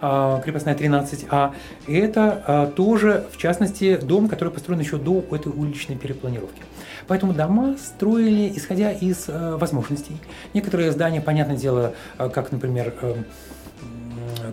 [0.01, 1.53] э, крепостная 13А,
[1.87, 6.61] это э, тоже, в частности, дом, который построен еще до этой уличной перепланировки.
[7.07, 10.17] Поэтому дома строили, исходя из э, возможностей.
[10.53, 13.15] Некоторые здания, понятное дело, э, как, например, э,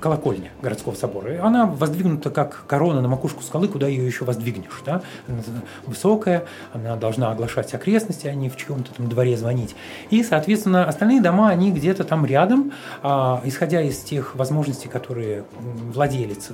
[0.00, 1.34] колокольня городского собора.
[1.34, 4.82] И она воздвигнута как корона на макушку скалы, куда ее еще воздвигнешь.
[4.84, 5.02] Да?
[5.28, 5.38] Она
[5.86, 9.74] высокая, она должна оглашать окрестности, а не в чьем-то там дворе звонить.
[10.10, 15.44] И, соответственно, остальные дома, они где-то там рядом, а, исходя из тех возможностей, которые
[15.92, 16.50] владелец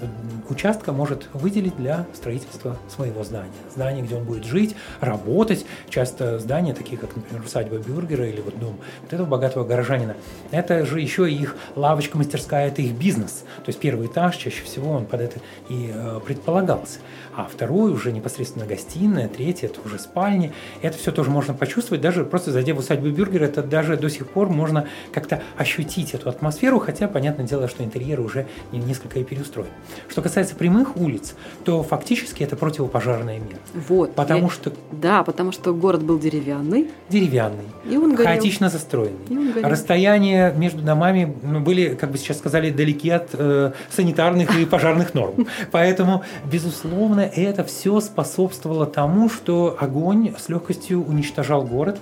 [0.49, 3.51] участка может выделить для строительства своего здания.
[3.75, 5.65] Здание, где он будет жить, работать.
[5.89, 10.17] Часто здания, такие как, например, усадьба Бюргера или вот дом вот этого богатого горожанина,
[10.51, 13.45] это же еще их лавочка, мастерская, это их бизнес террас.
[13.57, 16.99] То есть первый этаж чаще всего он под это и э, предполагался.
[17.35, 20.53] А второй уже непосредственно гостиная, третий это уже спальни.
[20.83, 24.29] Это все тоже можно почувствовать, даже просто зайдя в усадьбу Бюргера, это даже до сих
[24.29, 29.71] пор можно как-то ощутить эту атмосферу, хотя, понятное дело, что интерьер уже несколько и переустроен.
[30.09, 33.59] Что касается прямых улиц, то фактически это противопожарная мера.
[33.89, 34.15] Вот.
[34.15, 34.51] Потому я...
[34.51, 34.73] что...
[34.91, 36.91] Да, потому что город был деревянный.
[37.09, 37.65] Деревянный.
[37.89, 38.33] И он горел.
[38.33, 39.27] Хаотично застроенный.
[39.29, 39.69] И он горел.
[39.71, 45.15] Расстояния между домами ну, были, как бы сейчас сказали, далеки от э, санитарных и пожарных
[45.15, 45.47] норм.
[45.71, 51.99] Поэтому, безусловно, это все способствовало тому, что огонь с легкостью уничтожал город.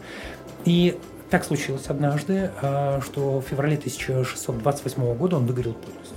[0.65, 0.99] И
[1.31, 6.17] так случилось однажды, э, что в феврале 1628 года он выгорел полностью.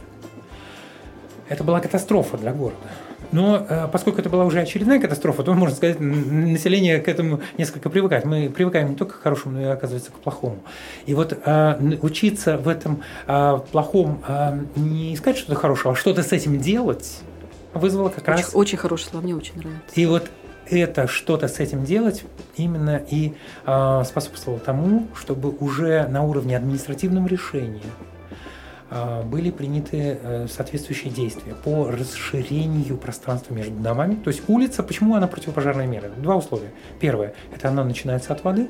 [1.49, 2.77] Это была катастрофа для города.
[3.33, 7.89] Но э, поскольку это была уже очередная катастрофа, то, можно сказать, население к этому несколько
[7.89, 8.23] привыкает.
[8.23, 10.59] Мы привыкаем не только к хорошему, но и, оказывается, к плохому.
[11.05, 14.23] И вот э, учиться в этом э, плохом,
[14.75, 17.19] не искать что-то хорошего, а что-то с этим делать,
[17.73, 18.51] вызвало как очень, раз...
[18.53, 19.81] Очень хорошее слово, мне очень нравится.
[19.95, 20.29] И вот
[20.69, 22.23] это что-то с этим делать
[22.55, 23.33] именно и
[23.65, 27.81] э, способствовало тому, чтобы уже на уровне административного решения
[29.25, 34.15] были приняты э, соответствующие действия по расширению пространства между домами.
[34.15, 36.09] То есть улица, почему она противопожарная мера?
[36.17, 36.71] Два условия.
[36.99, 38.67] Первое, это она начинается от воды,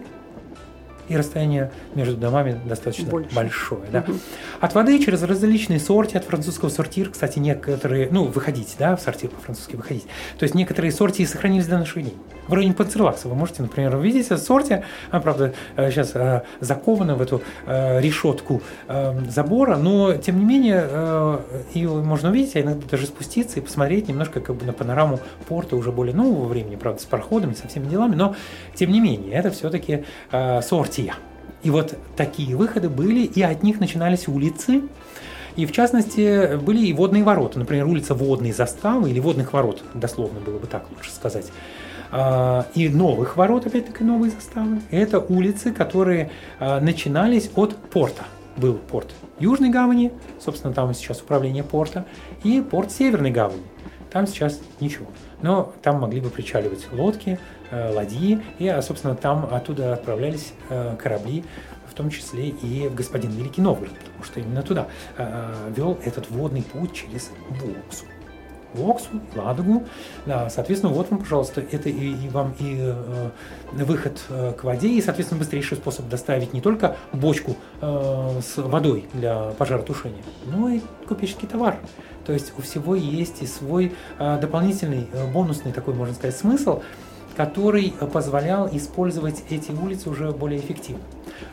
[1.08, 3.36] и расстояние между домами достаточно Больше.
[3.36, 3.84] большое.
[3.92, 4.00] Да.
[4.00, 4.14] Угу.
[4.62, 9.30] От воды через различные сорти, от французского сортир, кстати, некоторые, ну, выходить, да, в сортир
[9.30, 10.06] по-французски выходить.
[10.38, 12.16] То есть некоторые сортии сохранились до наших дней.
[12.48, 18.02] Вроде панцерлакса вы можете, например, увидеть сорте, она, правда, сейчас э, закована в эту э,
[18.02, 18.62] решетку
[19.30, 21.40] забора, но, тем не менее, э,
[21.74, 25.76] ее можно увидеть, а иногда даже спуститься и посмотреть немножко как бы на панораму порта
[25.76, 28.36] уже более нового времени, правда, с пароходами, со всеми делами, но,
[28.76, 31.16] тем не менее, это все-таки сорт партия.
[31.64, 34.84] И вот такие выходы были, и от них начинались улицы,
[35.56, 40.40] и в частности были и водные ворота, например, улица Водной заставы или Водных ворот, дословно
[40.40, 41.52] было бы так лучше сказать.
[42.12, 44.82] А, и новых ворот, опять-таки новые заставы.
[44.92, 48.24] Это улицы, которые а, начинались от порта.
[48.58, 52.06] Был порт Южной гавани, собственно, там сейчас управление порта,
[52.44, 53.64] и порт Северной гавани.
[54.12, 55.08] Там сейчас ничего.
[55.42, 57.40] Но там могли бы причаливать лодки,
[57.94, 61.44] ладьи, и, а, собственно, там оттуда отправлялись э, корабли,
[61.94, 66.30] в том числе и в господин Великий Новгород, потому что именно туда э, вел этот
[66.32, 68.06] водный путь через Воксу.
[68.74, 69.84] Воксу, Ладогу.
[70.26, 73.30] Да, соответственно, вот вам, пожалуйста, это и, и вам и э,
[73.74, 79.08] выход э, к воде, и, соответственно, быстрейший способ доставить не только бочку э, с водой
[79.14, 81.78] для пожаротушения, но и купеческий товар.
[82.26, 86.82] То есть у всего есть и свой э, дополнительный, э, бонусный такой, можно сказать, смысл–
[87.36, 91.04] который позволял использовать эти улицы уже более эффективно.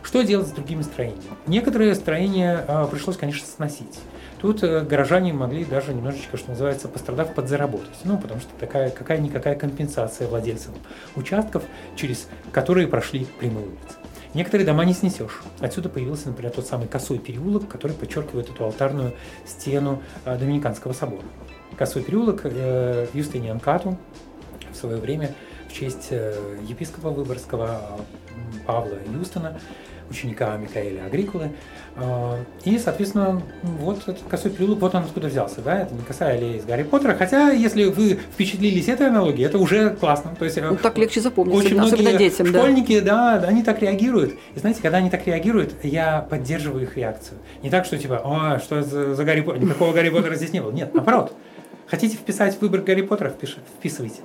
[0.02, 1.22] Что делать с другими строениями?
[1.46, 3.98] Некоторые строения а, пришлось, конечно, сносить.
[4.40, 7.98] Тут э, горожане могли даже немножечко, что называется, пострадав, подзаработать.
[8.04, 10.74] Ну, потому что такая какая-никакая компенсация владельцам
[11.14, 11.62] участков,
[11.94, 13.96] через которые прошли прямые улицы.
[14.32, 15.42] Некоторые дома не снесешь.
[15.58, 19.14] Отсюда появился, например, тот самый косой переулок, который подчеркивает эту алтарную
[19.44, 21.24] стену а, Доминиканского собора.
[21.76, 23.98] Косой переулок э, Юстиниан Кату
[24.72, 25.34] в свое время
[25.70, 26.34] в честь э,
[26.66, 27.80] епископа Выборгского
[28.66, 29.58] Павла Юстона,
[30.10, 31.52] ученика Микаэля Агрикулы.
[31.96, 36.36] А, и, соответственно, вот этот косой переулок, вот он откуда взялся, да, это не косая
[36.36, 40.34] аллея из Гарри Поттера, хотя, если вы впечатлились этой аналогией, это уже классно.
[40.36, 43.38] То есть, э, ну, так легче запомнить, очень особенно детям, школьники, да.
[43.38, 44.34] да, они так реагируют.
[44.54, 47.38] И знаете, когда они так реагируют, я поддерживаю их реакцию.
[47.62, 50.60] Не так, что типа, а, что за, за Гарри Поттер, никакого Гарри Поттера здесь не
[50.60, 50.72] было.
[50.72, 51.32] Нет, наоборот.
[51.86, 53.34] Хотите вписать выбор Гарри Поттера,
[53.78, 54.20] вписывайте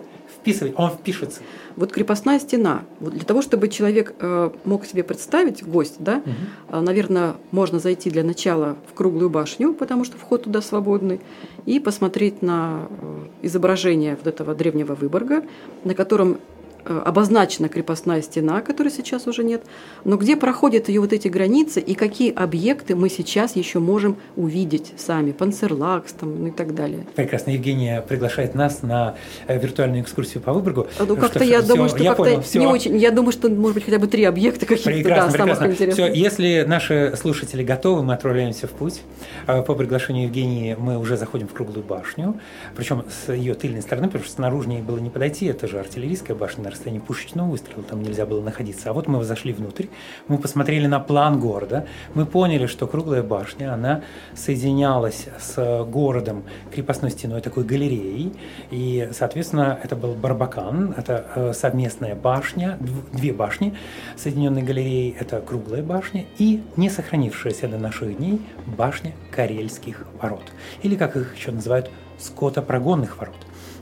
[0.45, 1.41] вписывать, он впишется.
[1.75, 2.83] Вот крепостная стена.
[2.99, 6.81] Вот для того, чтобы человек э, мог себе представить, гость, да, угу.
[6.81, 11.19] наверное, можно зайти для начала в круглую башню, потому что вход туда свободный,
[11.65, 15.43] и посмотреть на э, изображение вот этого древнего Выборга,
[15.83, 16.37] на котором
[16.85, 19.63] обозначена крепостная стена, которой сейчас уже нет,
[20.03, 24.93] но где проходят ее вот эти границы и какие объекты мы сейчас еще можем увидеть
[24.97, 27.05] сами, Панцерлакс там, ну и так далее.
[27.15, 27.51] Прекрасно.
[27.51, 29.15] Евгения приглашает нас на
[29.47, 30.87] э, виртуальную экскурсию по Выборгу.
[30.99, 32.97] Ну, как-то я все, думаю, что как-то понял, не очень.
[32.97, 35.93] Я думаю, что, может быть, хотя бы три объекта каких-то, да, самых интересных.
[35.93, 39.01] Все, если наши слушатели готовы, мы отправляемся в путь.
[39.47, 42.39] Э, по приглашению Евгении мы уже заходим в круглую башню,
[42.75, 46.63] причем с ее тыльной стороны, потому что снаружи было не подойти, это же артиллерийская башня,
[46.75, 48.89] расстоянии пушечного выстрела, там нельзя было находиться.
[48.89, 49.87] А вот мы зашли внутрь,
[50.27, 54.03] мы посмотрели на план города, мы поняли, что круглая башня, она
[54.35, 58.33] соединялась с городом крепостной стеной, такой галереей,
[58.71, 62.77] и, соответственно, это был Барбакан, это э, совместная башня,
[63.13, 63.75] две башни,
[64.17, 70.51] соединенные галереей, это круглая башня, и не сохранившаяся до наших дней башня Карельских ворот,
[70.83, 73.35] или, как их еще называют, скотопрогонных ворот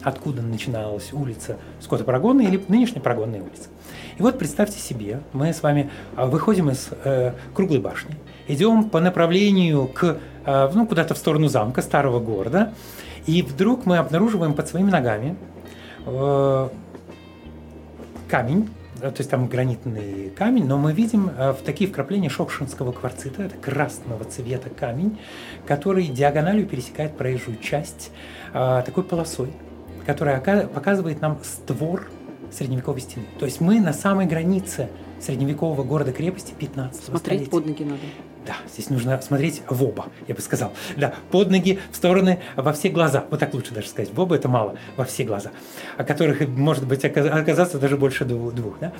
[0.03, 3.69] откуда начиналась улица Скотопрогонная или нынешняя Прогонная улица.
[4.17, 8.15] И вот представьте себе, мы с вами а, выходим из э, круглой башни,
[8.47, 12.73] идем по направлению к, э, ну, куда-то в сторону замка, старого города,
[13.25, 15.35] и вдруг мы обнаруживаем под своими ногами
[16.05, 16.69] э,
[18.29, 23.43] камень, то есть там гранитный камень, но мы видим э, в такие вкрапления шокшинского кварцита,
[23.43, 25.19] это красного цвета камень,
[25.65, 28.11] который диагональю пересекает проезжую часть
[28.53, 29.51] э, такой полосой
[30.05, 32.09] которая показывает нам створ
[32.51, 33.25] средневековой стены.
[33.39, 34.89] То есть мы на самой границе
[35.19, 37.49] средневекового города-крепости 15 Смотреть столетия.
[37.49, 38.01] под ноги надо.
[38.45, 40.73] Да, здесь нужно смотреть в оба, я бы сказал.
[40.97, 43.23] Да, под ноги, в стороны, во все глаза.
[43.31, 44.13] Вот так лучше даже сказать.
[44.13, 45.51] В оба это мало, во все глаза.
[45.97, 48.79] О которых может быть оказаться даже больше двух.
[48.81, 48.91] Да?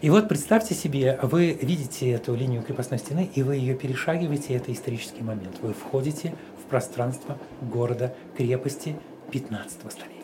[0.00, 4.72] И вот представьте себе, вы видите эту линию крепостной стены, и вы ее перешагиваете, это
[4.72, 5.54] исторический момент.
[5.62, 8.96] Вы входите в пространство города, крепости
[9.30, 10.17] 15 столетия.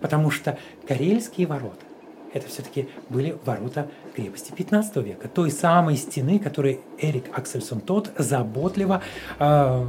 [0.00, 1.84] Потому что Карельские ворота
[2.32, 9.02] это все-таки были ворота крепости 15 века, той самой стены, которую Эрик Аксельсон тот заботливо
[9.38, 9.84] э,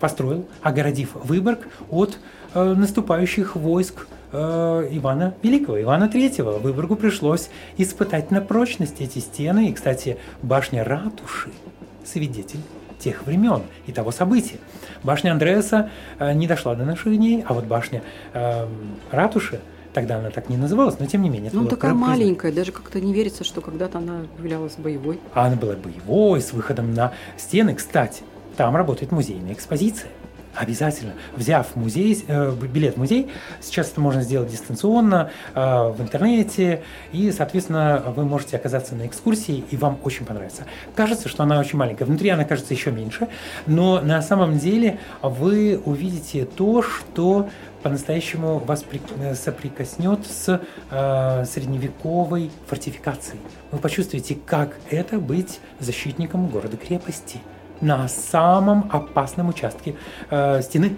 [0.00, 2.18] построил, огородив Выборг от
[2.54, 6.58] э, наступающих войск э, Ивана Великого, Ивана Третьего.
[6.58, 9.68] Выборгу пришлось испытать на прочность эти стены.
[9.68, 11.50] И, кстати, башня ратуши–
[12.04, 12.60] свидетель
[12.98, 14.58] тех времен и того события.
[15.04, 18.66] Башня Андреаса э, не дошла до наших дней, а вот башня э,
[19.10, 19.60] ратуши
[19.92, 21.50] Тогда она так не называлась, но тем не менее.
[21.52, 25.20] Ну, такая маленькая, даже как-то не верится, что когда-то она являлась боевой.
[25.34, 27.74] А она была боевой, с выходом на стены.
[27.74, 28.22] Кстати,
[28.56, 30.10] там работает музейная экспозиция.
[30.54, 31.14] Обязательно.
[31.34, 33.30] Взяв музей, э, билет в музей,
[33.62, 39.64] сейчас это можно сделать дистанционно, э, в интернете, и, соответственно, вы можете оказаться на экскурсии,
[39.70, 40.64] и вам очень понравится.
[40.94, 42.04] Кажется, что она очень маленькая.
[42.04, 43.28] Внутри она кажется еще меньше,
[43.66, 47.48] но на самом деле вы увидите то, что
[47.82, 48.84] по-настоящему вас
[49.20, 50.60] э, соприкоснет с
[50.90, 53.40] э, средневековой фортификацией.
[53.70, 57.38] Вы почувствуете, как это быть защитником города-крепости–
[57.82, 59.96] на самом опасном участке
[60.30, 60.96] э, стены,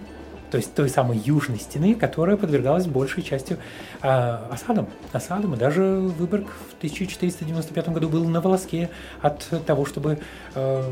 [0.50, 3.58] то есть той самой южной стены, которая подвергалась большей частью
[4.02, 4.86] э, осадам.
[5.12, 10.20] Осадам, и даже Выборг в 1495 году был на волоске от того, чтобы,
[10.54, 10.90] э,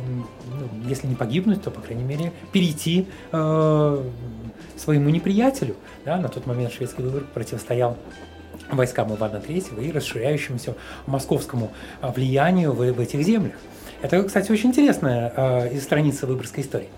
[0.50, 4.04] ну, если не погибнуть, то, по крайней мере, перейти э,
[4.76, 5.76] своему неприятелю.
[6.04, 7.96] Да, на тот момент шведский Выборг противостоял
[8.70, 10.74] войскам Ивана III и расширяющемуся
[11.06, 13.54] московскому влиянию в, в этих землях.
[14.02, 16.88] Это, кстати, очень интересная э, страница выборгской истории.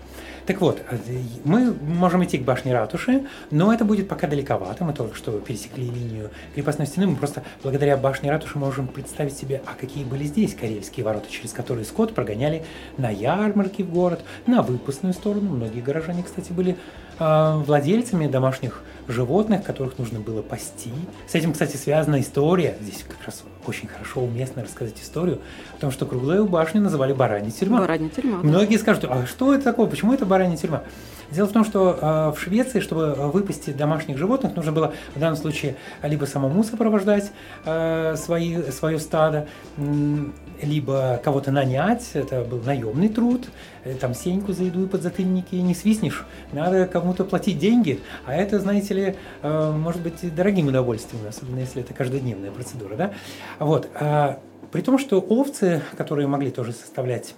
[0.47, 0.97] Так вот, э,
[1.43, 4.83] мы можем идти к башне ратуши, но это будет пока далековато.
[4.83, 7.07] Мы только что пересекли линию крепостной стены.
[7.07, 11.51] Мы просто благодаря башне ратуши можем представить себе, а какие были здесь карельские ворота, через
[11.51, 12.63] которые скот прогоняли
[12.97, 15.51] на ярмарки в город, на выпускную сторону.
[15.51, 16.75] Многие горожане, кстати, были
[17.19, 20.91] э, владельцами домашних животных, которых нужно было пасти.
[21.27, 22.77] С этим, кстати, связана история.
[22.81, 25.39] Здесь как раз очень хорошо, уместно рассказать историю
[25.77, 27.79] о том, что круглую башню называли баранья тюрьма.
[27.79, 28.37] Баранья тюрьма.
[28.43, 28.81] Многие да.
[28.81, 30.83] скажут, а что это такое, почему это баранья тюрьма?
[31.31, 35.37] Дело в том, что э, в Швеции, чтобы выпасти домашних животных, нужно было в данном
[35.37, 37.31] случае либо самому сопровождать
[37.65, 39.47] э, свои, свое стадо,
[40.61, 43.47] либо кого-то нанять, это был наемный труд,
[43.83, 48.59] э, там сеньку за еду и подзатыльники не свистнешь, надо кому-то платить деньги, а это,
[48.59, 53.13] знаете ли, э, может быть дорогим удовольствием, особенно если это каждодневная процедура, да?
[53.59, 53.89] Вот.
[54.71, 57.35] При том, что овцы, которые могли тоже составлять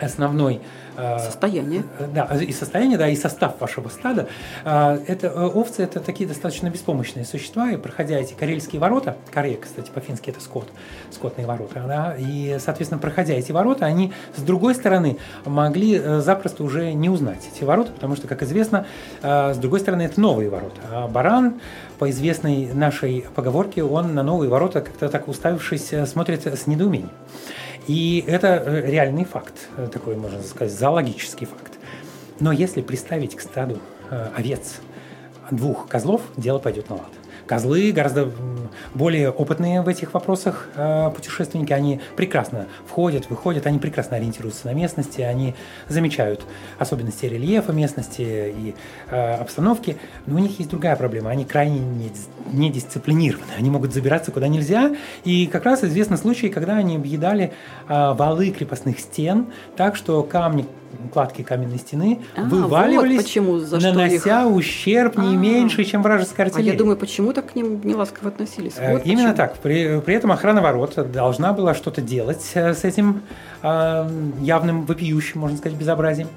[0.00, 0.60] основной
[0.96, 1.84] э, состояние.
[2.14, 4.28] Да, и состояние, да, и состав вашего стада.
[4.64, 9.58] Э, это э, овцы это такие достаточно беспомощные существа, и проходя эти карельские ворота, Корея,
[9.58, 10.68] кстати, по-фински это скот,
[11.10, 16.92] скотные ворота, да, и, соответственно, проходя эти ворота, они с другой стороны могли запросто уже
[16.92, 18.86] не узнать эти ворота, потому что, как известно,
[19.22, 20.80] с другой стороны это новые ворота.
[20.90, 21.60] А баран,
[21.98, 27.10] по известной нашей поговорке, он на новые ворота как-то так уставившись смотрит с недоумением.
[27.88, 31.72] И это э, реальный факт, э, такой, можно сказать, зоологический факт.
[32.40, 33.78] Но если приставить к стаду
[34.10, 34.80] э, овец
[35.50, 37.10] двух козлов, дело пойдет на лад.
[37.46, 38.30] Козлы, гораздо
[38.94, 44.74] более опытные в этих вопросах э, путешественники, они прекрасно входят, выходят, они прекрасно ориентируются на
[44.74, 45.54] местности, они
[45.88, 46.42] замечают
[46.78, 48.74] особенности рельефа местности и
[49.10, 49.96] э, обстановки.
[50.26, 51.80] Но у них есть другая проблема, они крайне
[52.52, 57.52] недисциплинированы, они могут забираться куда нельзя, и как раз известны случаи, когда они объедали
[57.88, 60.66] э, валы крепостных стен так, что камни
[61.12, 64.50] кладки каменной стены а, вываливались, вот почему, за нанося их...
[64.50, 66.70] ущерб не а, меньше, чем вражеская артиллерия.
[66.70, 68.74] А я думаю, почему так к ним неласково относились?
[68.76, 69.36] Э, вот Именно почему.
[69.36, 69.58] так.
[69.58, 73.22] При, при этом охрана ворот должна была что-то делать э, с этим
[73.62, 74.08] э,
[74.40, 76.28] явным, вопиющим, можно сказать, безобразием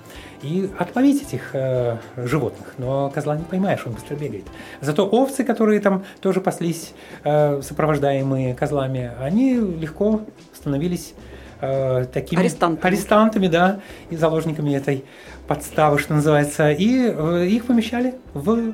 [0.41, 2.73] и отловить этих э, животных.
[2.77, 4.45] Но козла не поймаешь, он быстро бегает.
[4.81, 10.21] Зато овцы, которые там тоже паслись, э, сопровождаемые козлами, они легко
[10.53, 11.13] становились
[11.61, 12.93] э, такими арестантами.
[12.93, 13.79] арестантами, да,
[14.09, 15.05] и заложниками этой
[15.47, 18.73] подставы, что называется, и э, их помещали в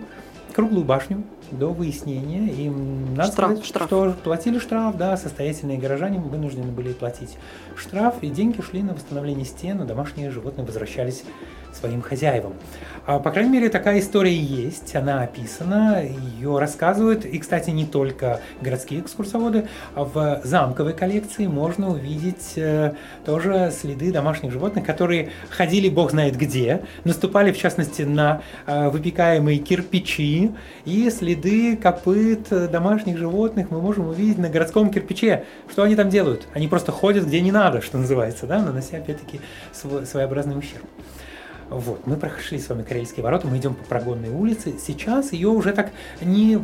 [0.54, 2.52] круглую башню до выяснения.
[2.52, 3.88] И надо штраф, сказать, штраф.
[3.88, 7.38] что платили штраф, да, состоятельные горожане вынуждены были платить
[7.76, 11.24] штраф, и деньги шли на восстановление стен, а домашние животные возвращались
[11.74, 12.54] своим хозяевам.
[13.06, 17.26] А, по крайней мере, такая история есть, она описана, ее рассказывают.
[17.26, 22.94] И, кстати, не только городские экскурсоводы, а в замковой коллекции можно увидеть э,
[23.26, 29.58] тоже следы домашних животных, которые ходили бог знает где, наступали, в частности, на э, выпекаемые
[29.58, 30.52] кирпичи,
[30.86, 35.46] и следы копыт домашних животных мы можем увидеть на городском кирпиче.
[35.72, 36.48] Что они там делают?
[36.54, 39.42] Они просто ходят где не надо, что называется, да, нанося, опять-таки,
[39.74, 40.86] своеобразный ущерб.
[41.72, 44.76] Вот, мы прошли с вами Карельские ворота, мы идем по прогонной улице.
[44.78, 46.60] Сейчас ее уже так не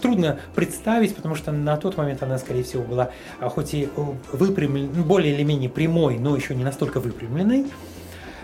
[0.00, 3.90] трудно представить, потому что на тот момент она, скорее всего, была а, хоть и
[4.32, 7.66] выпрямленной, ну, более или менее прямой, но еще не настолько выпрямленной.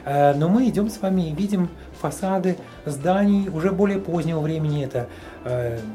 [0.05, 4.85] Э, но мы идем с вами и видим фасады зданий уже более позднего времени.
[4.85, 5.09] Это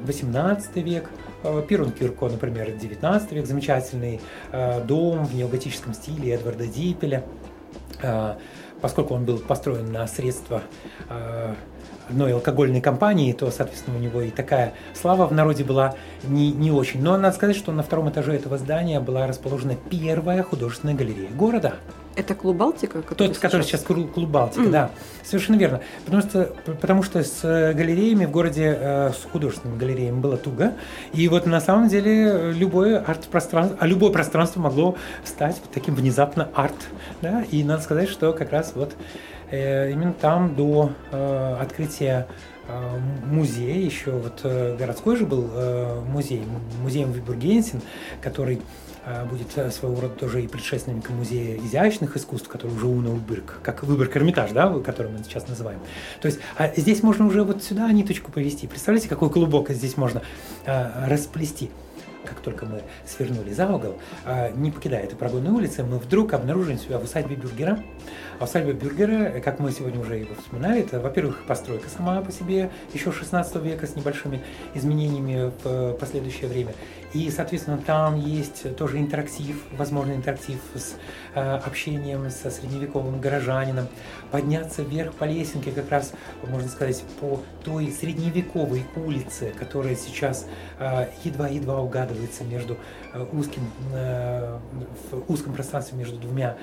[0.06, 1.10] 18 э, век,
[1.44, 4.22] э, Пирон Кирко, например, 19 век, замечательный
[4.88, 7.24] дом в неоготическом стиле Эдварда Диппеля
[8.82, 10.62] поскольку он был построен на средства
[11.10, 11.54] э,
[12.10, 16.72] одной алкогольной компании, то, соответственно, у него и такая слава в народе была не, не
[16.72, 17.02] очень.
[17.02, 21.76] Но надо сказать, что на втором этаже этого здания была расположена первая художественная галерея города.
[22.20, 23.02] Это клуб Балтика?
[23.02, 23.40] Который Тот, сейчас...
[23.40, 24.72] который сейчас клуб Балтика, mm.
[24.72, 24.92] да.
[25.24, 25.80] Совершенно верно.
[26.04, 27.42] Потому что, потому что с
[27.74, 30.74] галереями в городе, э, с художественными галереями было туго.
[31.14, 36.76] И вот на самом деле любое арт-пространство, а любое пространство могло стать таким внезапно арт.
[37.22, 37.46] Да?
[37.52, 38.94] И надо сказать, что как раз вот
[39.50, 42.28] э, именно там до э, открытия
[43.26, 45.50] музея еще вот городской же был
[46.06, 46.44] музей,
[46.84, 47.82] музей Вибургенсен,
[48.22, 48.62] который
[49.30, 53.84] будет э, своего рода тоже и предшественником музея изящных искусств, который уже Уна Убырк, как
[53.84, 55.80] Выборг Эрмитаж, да, который мы сейчас называем.
[56.22, 58.68] То есть а здесь можно уже вот сюда ниточку повести.
[58.68, 60.22] Представляете, какой клубок здесь можно
[60.66, 61.70] а, расплести
[62.26, 63.98] как только мы свернули за угол,
[64.56, 67.80] не покидая этой прогонной улицы, мы вдруг обнаружили себя в усадьбе Бюргера.
[68.40, 72.72] А усадьба Бюргера, как мы сегодня уже его вспоминали, это, во-первых, постройка сама по себе
[72.94, 74.42] еще 16 века с небольшими
[74.74, 76.74] изменениями в э, последующее время.
[77.14, 80.96] И, соответственно, там есть тоже интерактив, возможный интерактив с
[81.34, 83.88] э, общением со средневековым горожанином.
[84.32, 86.14] Подняться вверх по лесенке, как раз,
[86.48, 90.46] можно сказать, по той средневековой улице, которая сейчас
[90.78, 92.78] э, едва-едва угадывается между
[93.14, 94.60] э, узким, э,
[95.12, 96.58] в узком пространстве между двумя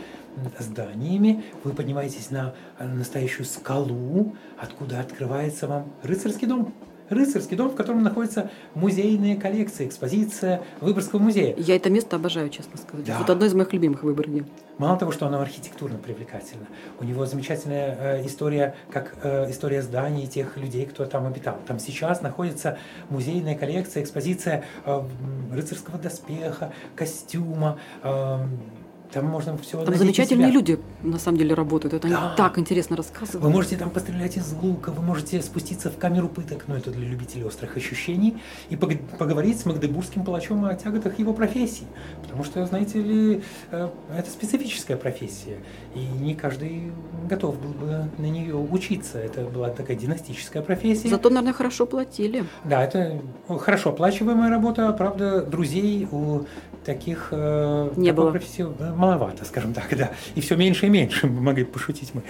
[0.58, 1.44] зданиями.
[1.64, 6.74] Вы поднимаетесь на настоящую скалу, откуда открывается вам рыцарский дом
[7.08, 11.54] рыцарский дом, в котором находится музейная коллекция, экспозиция Выборгского музея.
[11.56, 13.06] Я это место обожаю, честно сказать.
[13.06, 13.18] Да.
[13.18, 14.44] Вот одно из моих любимых в Выборге.
[14.78, 16.66] Мало того, что оно архитектурно привлекательно,
[17.00, 21.58] у него замечательная э, история, как э, история зданий тех людей, кто там обитал.
[21.66, 22.78] Там сейчас находится
[23.08, 25.02] музейная коллекция, экспозиция э,
[25.52, 28.38] рыцарского доспеха, костюма, э,
[29.12, 31.94] там можно все Там замечательные люди, на самом деле, работают.
[31.94, 32.28] Это да.
[32.28, 33.42] они так интересно рассказывают.
[33.42, 37.06] Вы можете там пострелять из лука, вы можете спуститься в камеру пыток, но это для
[37.06, 38.38] любителей острых ощущений,
[38.68, 41.86] и поговорить с магдебургским палачом о тяготах его профессии.
[42.22, 45.58] Потому что, знаете ли, э, это специфическая профессия,
[45.94, 46.92] и не каждый
[47.28, 49.18] готов был бы на нее учиться.
[49.18, 51.08] Это была такая династическая профессия.
[51.08, 52.44] Зато, наверное, хорошо платили.
[52.64, 56.44] Да, это хорошо оплачиваемая работа, правда, друзей у
[56.86, 58.30] таких э, не было.
[58.30, 60.10] профессий э, маловато, скажем так, да.
[60.36, 62.22] И все меньше и меньше, мы могли пошутить мы.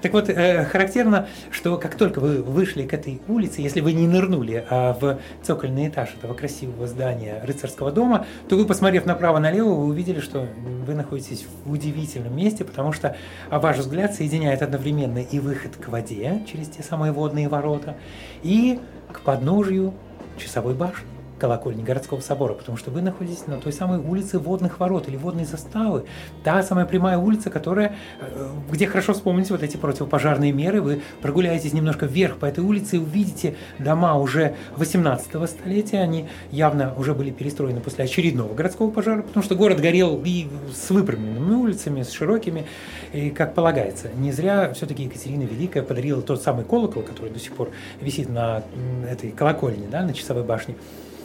[0.00, 4.06] Так вот, э, характерно, что как только вы вышли к этой улице, если вы не
[4.06, 9.86] нырнули а в цокольный этаж этого красивого здания рыцарского дома, то вы, посмотрев направо-налево, вы
[9.86, 10.46] увидели, что
[10.86, 13.16] вы находитесь в удивительном месте, потому что
[13.50, 17.96] а ваш взгляд соединяет одновременно и выход к воде через те самые водные ворота,
[18.42, 18.78] и
[19.12, 19.92] к подножию
[20.38, 21.13] часовой башни.
[21.38, 25.44] Колокольни городского собора, потому что вы находитесь на той самой улице водных ворот или водной
[25.44, 26.04] заставы.
[26.42, 30.80] Та самая прямая улица, которая, э, где хорошо вспомнить вот эти противопожарные меры.
[30.80, 36.00] Вы прогуляетесь немножко вверх по этой улице и увидите дома уже 18 столетия.
[36.00, 40.90] Они явно уже были перестроены после очередного городского пожара, потому что город горел и с
[40.90, 42.66] выпрямленными улицами, с широкими,
[43.12, 44.08] и как полагается.
[44.16, 47.70] Не зря все-таки Екатерина Великая подарила тот самый колокол, который до сих пор
[48.00, 48.62] висит на
[49.08, 50.76] этой колокольне, да, на часовой башне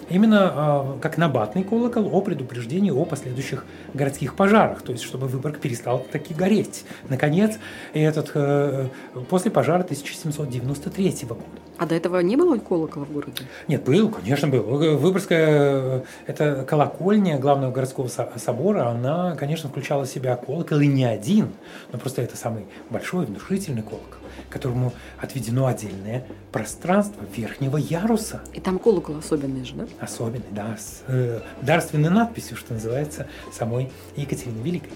[0.09, 5.59] именно э, как набатный колокол о предупреждении о последующих городских пожарах, то есть чтобы Выборг
[5.59, 6.85] перестал таки гореть.
[7.07, 7.57] Наконец,
[7.93, 8.87] этот, э,
[9.29, 11.41] после пожара 1793 года.
[11.77, 13.43] А до этого не было колокола в городе?
[13.67, 14.63] Нет, был, конечно, был.
[14.63, 21.49] Выборгская, это колокольня главного городского собора, она, конечно, включала в себя колокол, и не один,
[21.91, 28.41] но просто это самый большой, внушительный колокол которому отведено отдельное пространство верхнего яруса.
[28.53, 29.87] И там колокол особенный же, да?
[29.99, 34.91] Особенный, да, с э, дарственной надписью, что называется, самой Екатерины Великой.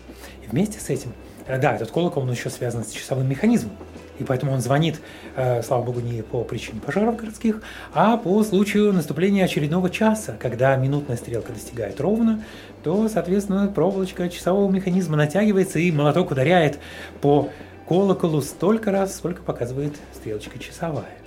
[0.45, 1.13] И вместе с этим,
[1.45, 3.73] э, да, этот колокол, он еще связан с часовым механизмом.
[4.19, 5.01] И поэтому он звонит,
[5.35, 7.61] э, слава богу, не по причине пожаров городских,
[7.93, 12.43] а по случаю наступления очередного часа, когда минутная стрелка достигает ровно,
[12.83, 16.79] то, соответственно, проволочка часового механизма натягивается и молоток ударяет
[17.21, 17.49] по
[17.87, 21.17] колоколу столько раз, сколько показывает стрелочка часовая.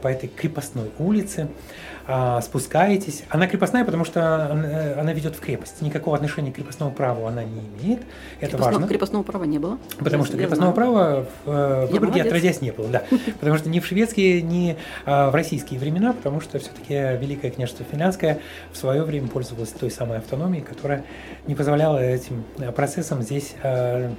[0.00, 1.48] По этой крепостной улице
[2.42, 3.24] спускаетесь.
[3.28, 5.80] Она крепостная, потому что она, она ведет в крепость.
[5.82, 8.00] Никакого отношения к крепостному праву она не имеет.
[8.40, 8.88] Это крепостного, важно.
[8.88, 9.78] Крепостного права не было.
[9.98, 10.74] Потому что крепостного знаю.
[10.74, 12.88] права в э, Выборге отродясь не было.
[12.88, 13.02] Да.
[13.40, 17.84] Потому что ни в шведские, ни а, в российские времена, потому что все-таки Великое княжество
[17.90, 18.40] Финляндское
[18.72, 21.04] в свое время пользовалось той самой автономией, которая
[21.46, 22.44] не позволяла этим
[22.74, 24.12] процессам здесь а,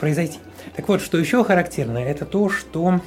[0.00, 0.38] произойти.
[0.76, 3.00] Так вот, что еще характерно, это то, что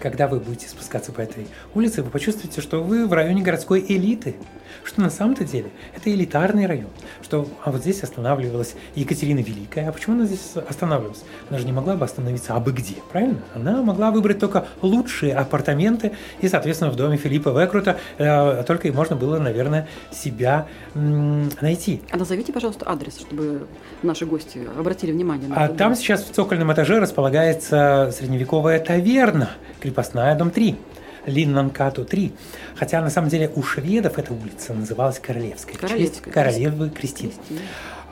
[0.00, 4.36] когда вы будете спускаться по этой улице, вы почувствуете, что вы в районе городской элиты
[4.82, 6.90] что на самом-то деле это элитарный район,
[7.22, 9.88] что а вот здесь останавливалась Екатерина Великая.
[9.88, 11.22] А почему она здесь останавливалась?
[11.50, 13.40] Она же не могла бы остановиться абы где, правильно?
[13.54, 18.90] Она могла выбрать только лучшие апартаменты, и, соответственно, в доме Филиппа Векрута э, только и
[18.90, 22.02] можно было, наверное, себя м- найти.
[22.10, 23.66] А назовите, пожалуйста, адрес, чтобы
[24.02, 29.50] наши гости обратили внимание на А там сейчас в цокольном этаже располагается средневековая таверна,
[29.80, 30.76] крепостная, дом 3.
[31.26, 32.32] Линнанкату 3.
[32.76, 35.76] Хотя на самом деле у шведов эта улица называлась Королевская.
[35.76, 36.32] Королевская.
[36.32, 37.32] Королевы Кристины.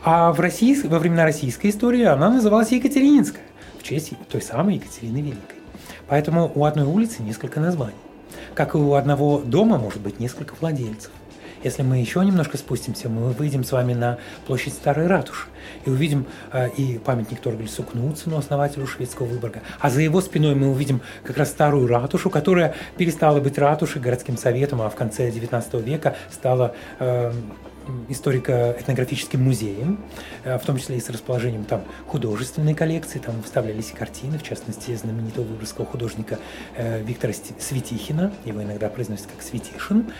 [0.05, 3.45] А в России, во времена российской истории она называлась Екатерининская,
[3.79, 5.59] в честь той самой Екатерины Великой.
[6.09, 7.95] Поэтому у одной улицы несколько названий.
[8.55, 11.11] Как и у одного дома может быть несколько владельцев.
[11.63, 15.47] Если мы еще немножко спустимся, мы выйдем с вами на площадь Старой Ратуши
[15.85, 19.63] и увидим э, и памятник Торгельсу Кнутсену, основателю шведского Выборга.
[19.79, 24.37] А за его спиной мы увидим как раз старую ратушу, которая перестала быть ратушей городским
[24.37, 27.33] советом, а в конце XIX века стала э,
[28.09, 30.01] историко-этнографическим музеем,
[30.45, 34.43] э, в том числе и с расположением там художественной коллекции, там выставлялись и картины, в
[34.43, 36.39] частности, знаменитого выборгского художника
[36.77, 40.13] э, Виктора Светихина, его иногда произносят как Светишин.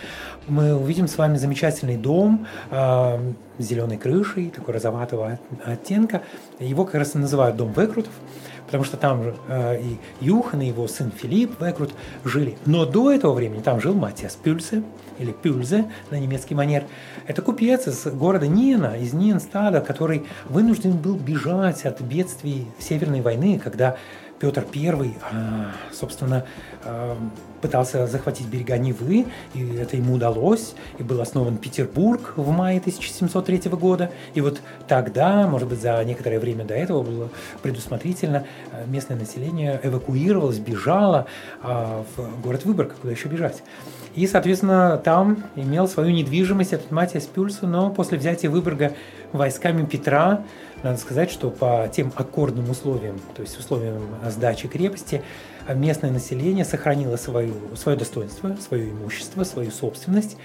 [0.47, 6.23] Мы увидим с вами замечательный дом э, с зеленой крышей, такой розоватого оттенка.
[6.59, 8.13] Его как раз и называют дом Векрутов
[8.65, 11.91] потому что там же э, и Юхан, и его сын Филипп Векрут
[12.23, 12.57] жили.
[12.65, 14.83] Но до этого времени там жил Матиас Пюльсе,
[15.19, 16.85] или Пюльзе на немецкий манер.
[17.27, 23.59] Это купец из города Нина, из Нинстада, который вынужден был бежать от бедствий Северной войны,
[23.63, 23.97] когда
[24.39, 26.45] Петр I, а, собственно,
[26.83, 27.17] а,
[27.61, 33.69] пытался захватить берега Невы, и это ему удалось, и был основан Петербург в мае 1703
[33.77, 34.11] года.
[34.33, 37.29] И вот тогда, может быть, за некоторое время до этого было
[37.61, 41.25] предусмотрительно, а, местное население эвакуировалось, бежало
[41.63, 43.63] в город Выборг, куда еще бежать.
[44.15, 48.93] И, соответственно, там имел свою недвижимость этот Матиас Пюльса, но после взятия Выборга
[49.31, 50.43] войсками Петра
[50.83, 55.23] надо сказать, что по тем аккордным условиям, то есть условиям сдачи крепости,
[55.73, 60.37] местное население сохранило свою, свое достоинство, свое имущество, свою собственность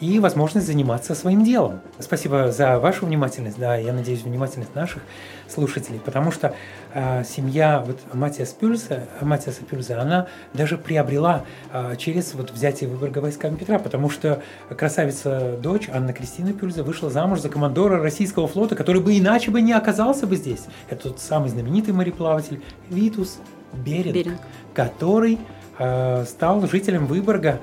[0.00, 1.80] и возможность заниматься своим делом.
[1.98, 5.02] Спасибо за вашу внимательность, да, я надеюсь, внимательность наших
[5.46, 6.54] слушателей, потому что
[6.94, 13.18] э, семья вот Матиас Пюльса, Матиаса Пюльза, она даже приобрела э, через вот взятие Выборга
[13.18, 14.42] войсками Петра, потому что
[14.74, 19.60] красавица дочь Анна Кристина Пюльза вышла замуж за командора российского флота, который бы иначе бы
[19.60, 20.64] не оказался бы здесь.
[20.88, 23.38] Это тот самый знаменитый мореплаватель Витус
[23.72, 24.40] Беринг, Беринг.
[24.72, 25.38] который
[25.78, 27.60] э, стал жителем Выборга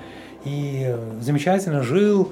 [0.48, 2.32] и замечательно жил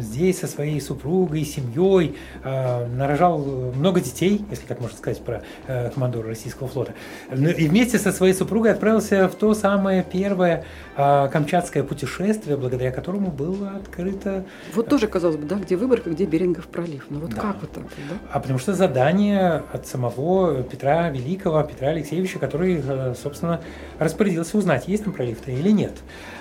[0.00, 3.38] здесь со своей супругой, семьей, э, нарожал
[3.74, 6.94] много детей, если так можно сказать про э, командора российского флота.
[7.30, 10.64] Ну, и вместе со своей супругой отправился в то самое первое
[10.96, 14.44] э, камчатское путешествие, благодаря которому было открыто...
[14.74, 17.06] Вот тоже, казалось бы, да, где Выборг, где Берингов пролив.
[17.08, 17.40] Ну вот да.
[17.40, 17.84] как вот так?
[17.84, 18.16] Да?
[18.30, 23.60] А потому что задание от самого Петра Великого, Петра Алексеевича, который, э, собственно,
[23.98, 25.94] распорядился узнать, есть там пролив-то или нет.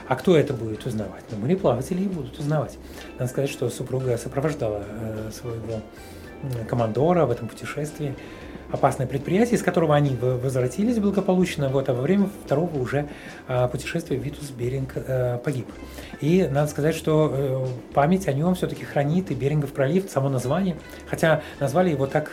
[0.07, 1.23] А кто это будет узнавать?
[1.31, 2.77] Ну, мореплаватели и будут узнавать.
[3.19, 5.81] Надо сказать, что супруга сопровождала э, своего
[6.67, 8.15] командора в этом путешествии.
[8.71, 13.09] Опасное предприятие, из которого они возвратились благополучно, вот, а во время второго уже
[13.49, 15.67] э, путешествия Витус Беринг э, погиб.
[16.21, 20.77] И надо сказать, что э, память о нем все-таки хранит и Берингов пролив, само название,
[21.09, 22.31] хотя назвали его так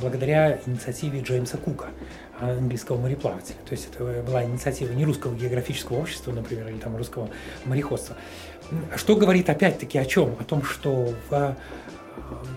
[0.00, 1.86] благодаря инициативе Джеймса Кука
[2.40, 3.56] английского мореплавателя.
[3.66, 7.30] То есть это была инициатива не русского географического общества, например, или там русского
[7.64, 8.16] мореходства.
[8.96, 10.36] Что говорит опять-таки о чем?
[10.38, 11.54] О том, что в, э,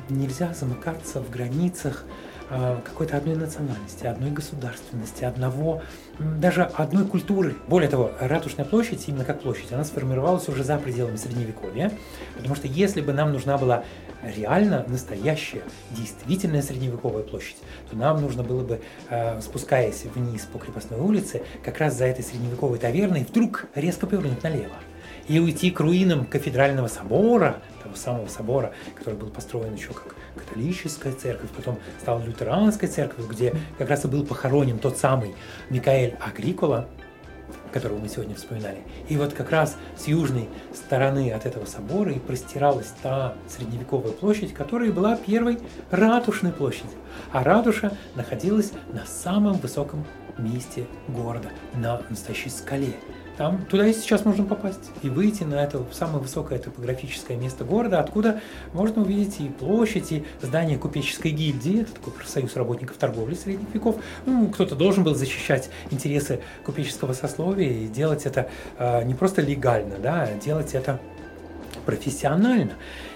[0.10, 2.06] нельзя замыкаться в границах
[2.50, 5.82] э, какой-то одной национальности, одной государственности, одного,
[6.20, 7.56] даже одной культуры.
[7.68, 11.92] Более того, Ратушная площадь, именно как площадь, она сформировалась уже за пределами Средневековья,
[12.36, 13.84] потому что если бы нам нужна была
[14.24, 17.58] реально настоящая, действительная средневековая площадь,
[17.90, 22.24] то нам нужно было бы, э, спускаясь вниз по крепостной улице, как раз за этой
[22.24, 24.76] средневековой таверной вдруг резко повернуть налево
[25.28, 31.14] и уйти к руинам кафедрального собора, того самого собора, который был построен еще как католическая
[31.14, 35.36] церковь, потом стала лютеранской церковью, где как раз и был похоронен тот самый
[35.70, 36.88] Микаэль Агрикола,
[37.74, 38.84] которого мы сегодня вспоминали.
[39.10, 44.54] И вот как раз с южной стороны от этого собора и простиралась та средневековая площадь,
[44.54, 45.60] которая была первой
[45.92, 46.98] ратушной площадью.
[47.32, 50.06] А ратуша находилась на самом высоком
[50.38, 52.94] месте города, на настоящей скале.
[53.38, 58.00] Там, туда и сейчас можно попасть и выйти на это самое высокое топографическое место города,
[58.00, 58.42] откуда
[58.74, 63.96] можно увидеть и площадь, и здание купеческой гильдии, это такой профсоюз работников торговли средних веков.
[64.28, 69.98] Ну, кто-то должен был защищать интересы купеческого сословия и делать это э, не просто легально,
[69.98, 71.00] да, а делать это
[71.86, 72.74] профессионально.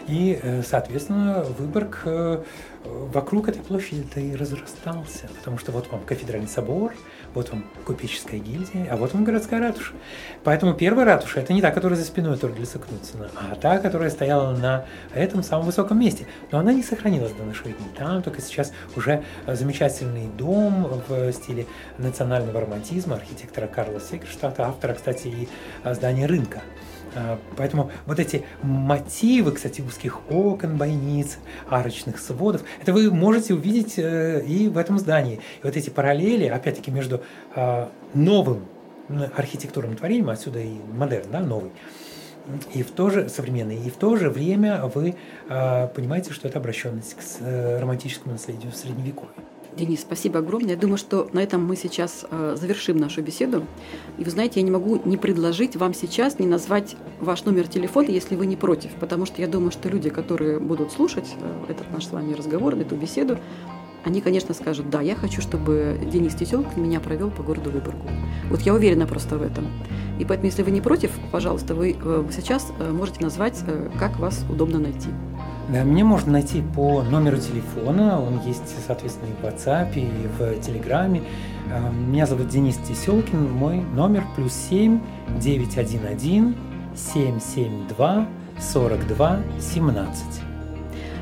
[0.07, 2.43] И, э, соответственно, Выборг э,
[2.85, 6.93] вокруг этой площади-то и разрастался, потому что вот вам кафедральный собор,
[7.37, 9.93] вот вам купеческая гильдия, а вот вам городская ратуша.
[10.43, 14.55] Поэтому первая ратуша– это не та, которая за спиной Торгельса Кнутсена, а та, которая стояла
[14.57, 16.25] на этом самом высоком месте.
[16.51, 17.89] Но она не сохранилась до наших дней.
[17.95, 21.67] Там только сейчас уже замечательный дом в стиле
[21.99, 25.47] национального романтизма архитектора Карла Сегерштадта, автора, кстати, и
[25.85, 26.63] здания рынка.
[27.15, 31.37] А, поэтому вот эти мотивы, кстати, узких окон, бойниц,
[31.69, 35.35] арочных сводов, это вы можете увидеть э, и в этом здании.
[35.35, 37.21] И вот эти параллели, опять-таки, между
[37.55, 38.65] а, новым
[39.35, 41.71] архитектурным творением, отсюда и модерн, да, новый,
[42.73, 45.15] и в то же современный, и в то же время вы
[45.47, 49.31] понимаете, что это обращенность к э, романтическому наследию Средневековья.
[49.77, 50.71] Денис, спасибо огромное.
[50.71, 53.63] Я думаю, что на этом мы сейчас э, завершим нашу беседу.
[54.17, 58.07] И вы знаете, я не могу не предложить вам сейчас, не назвать ваш номер телефона,
[58.09, 61.91] если вы не против, потому что я думаю, что люди, которые будут слушать э, этот
[61.91, 63.37] наш с вами разговор, эту беседу,
[64.03, 68.09] они, конечно, скажут, да, я хочу, чтобы Денис Теселкин меня провел по городу Выборгу.
[68.49, 69.67] Вот я уверена просто в этом.
[70.17, 73.59] И поэтому, если вы не против, пожалуйста, вы э, сейчас можете назвать,
[73.99, 75.09] как вас удобно найти.
[75.69, 80.61] Да, меня можно найти по номеру телефона, он есть, соответственно, и в WhatsApp, и в
[80.61, 81.23] Телеграме.
[82.07, 84.99] Меня зовут Денис Теселкин, мой номер плюс 7
[85.39, 86.55] 911
[86.95, 88.27] 772
[88.59, 90.23] 42 17.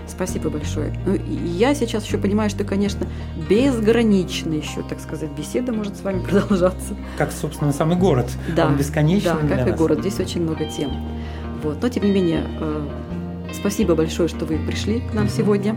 [0.07, 0.93] Спасибо большое.
[1.05, 3.07] Ну, я сейчас еще понимаю, что, конечно,
[3.49, 6.95] безгранично еще, так сказать, беседа может с вами продолжаться.
[7.17, 8.29] Как, собственно, самый город.
[8.55, 9.31] Да, Он бесконечный.
[9.49, 9.99] Да, как и город.
[9.99, 10.91] Здесь очень много тем.
[11.63, 11.81] Вот.
[11.81, 12.45] Но, тем не менее,
[13.53, 15.75] Спасибо большое, что вы пришли к нам сегодня.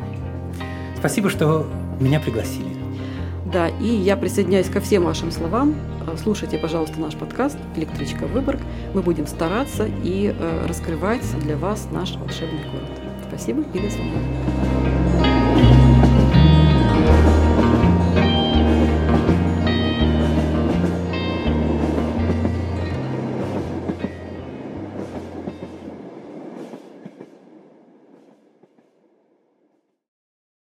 [0.98, 1.66] Спасибо, что
[2.00, 2.76] меня пригласили.
[3.52, 5.74] Да, и я присоединяюсь ко всем вашим словам.
[6.06, 8.60] Э, слушайте, пожалуйста, наш подкаст «Электричка Выборг».
[8.94, 12.90] Мы будем стараться и э, раскрывать для вас наш волшебный город.
[13.28, 14.67] Спасибо и до свидания.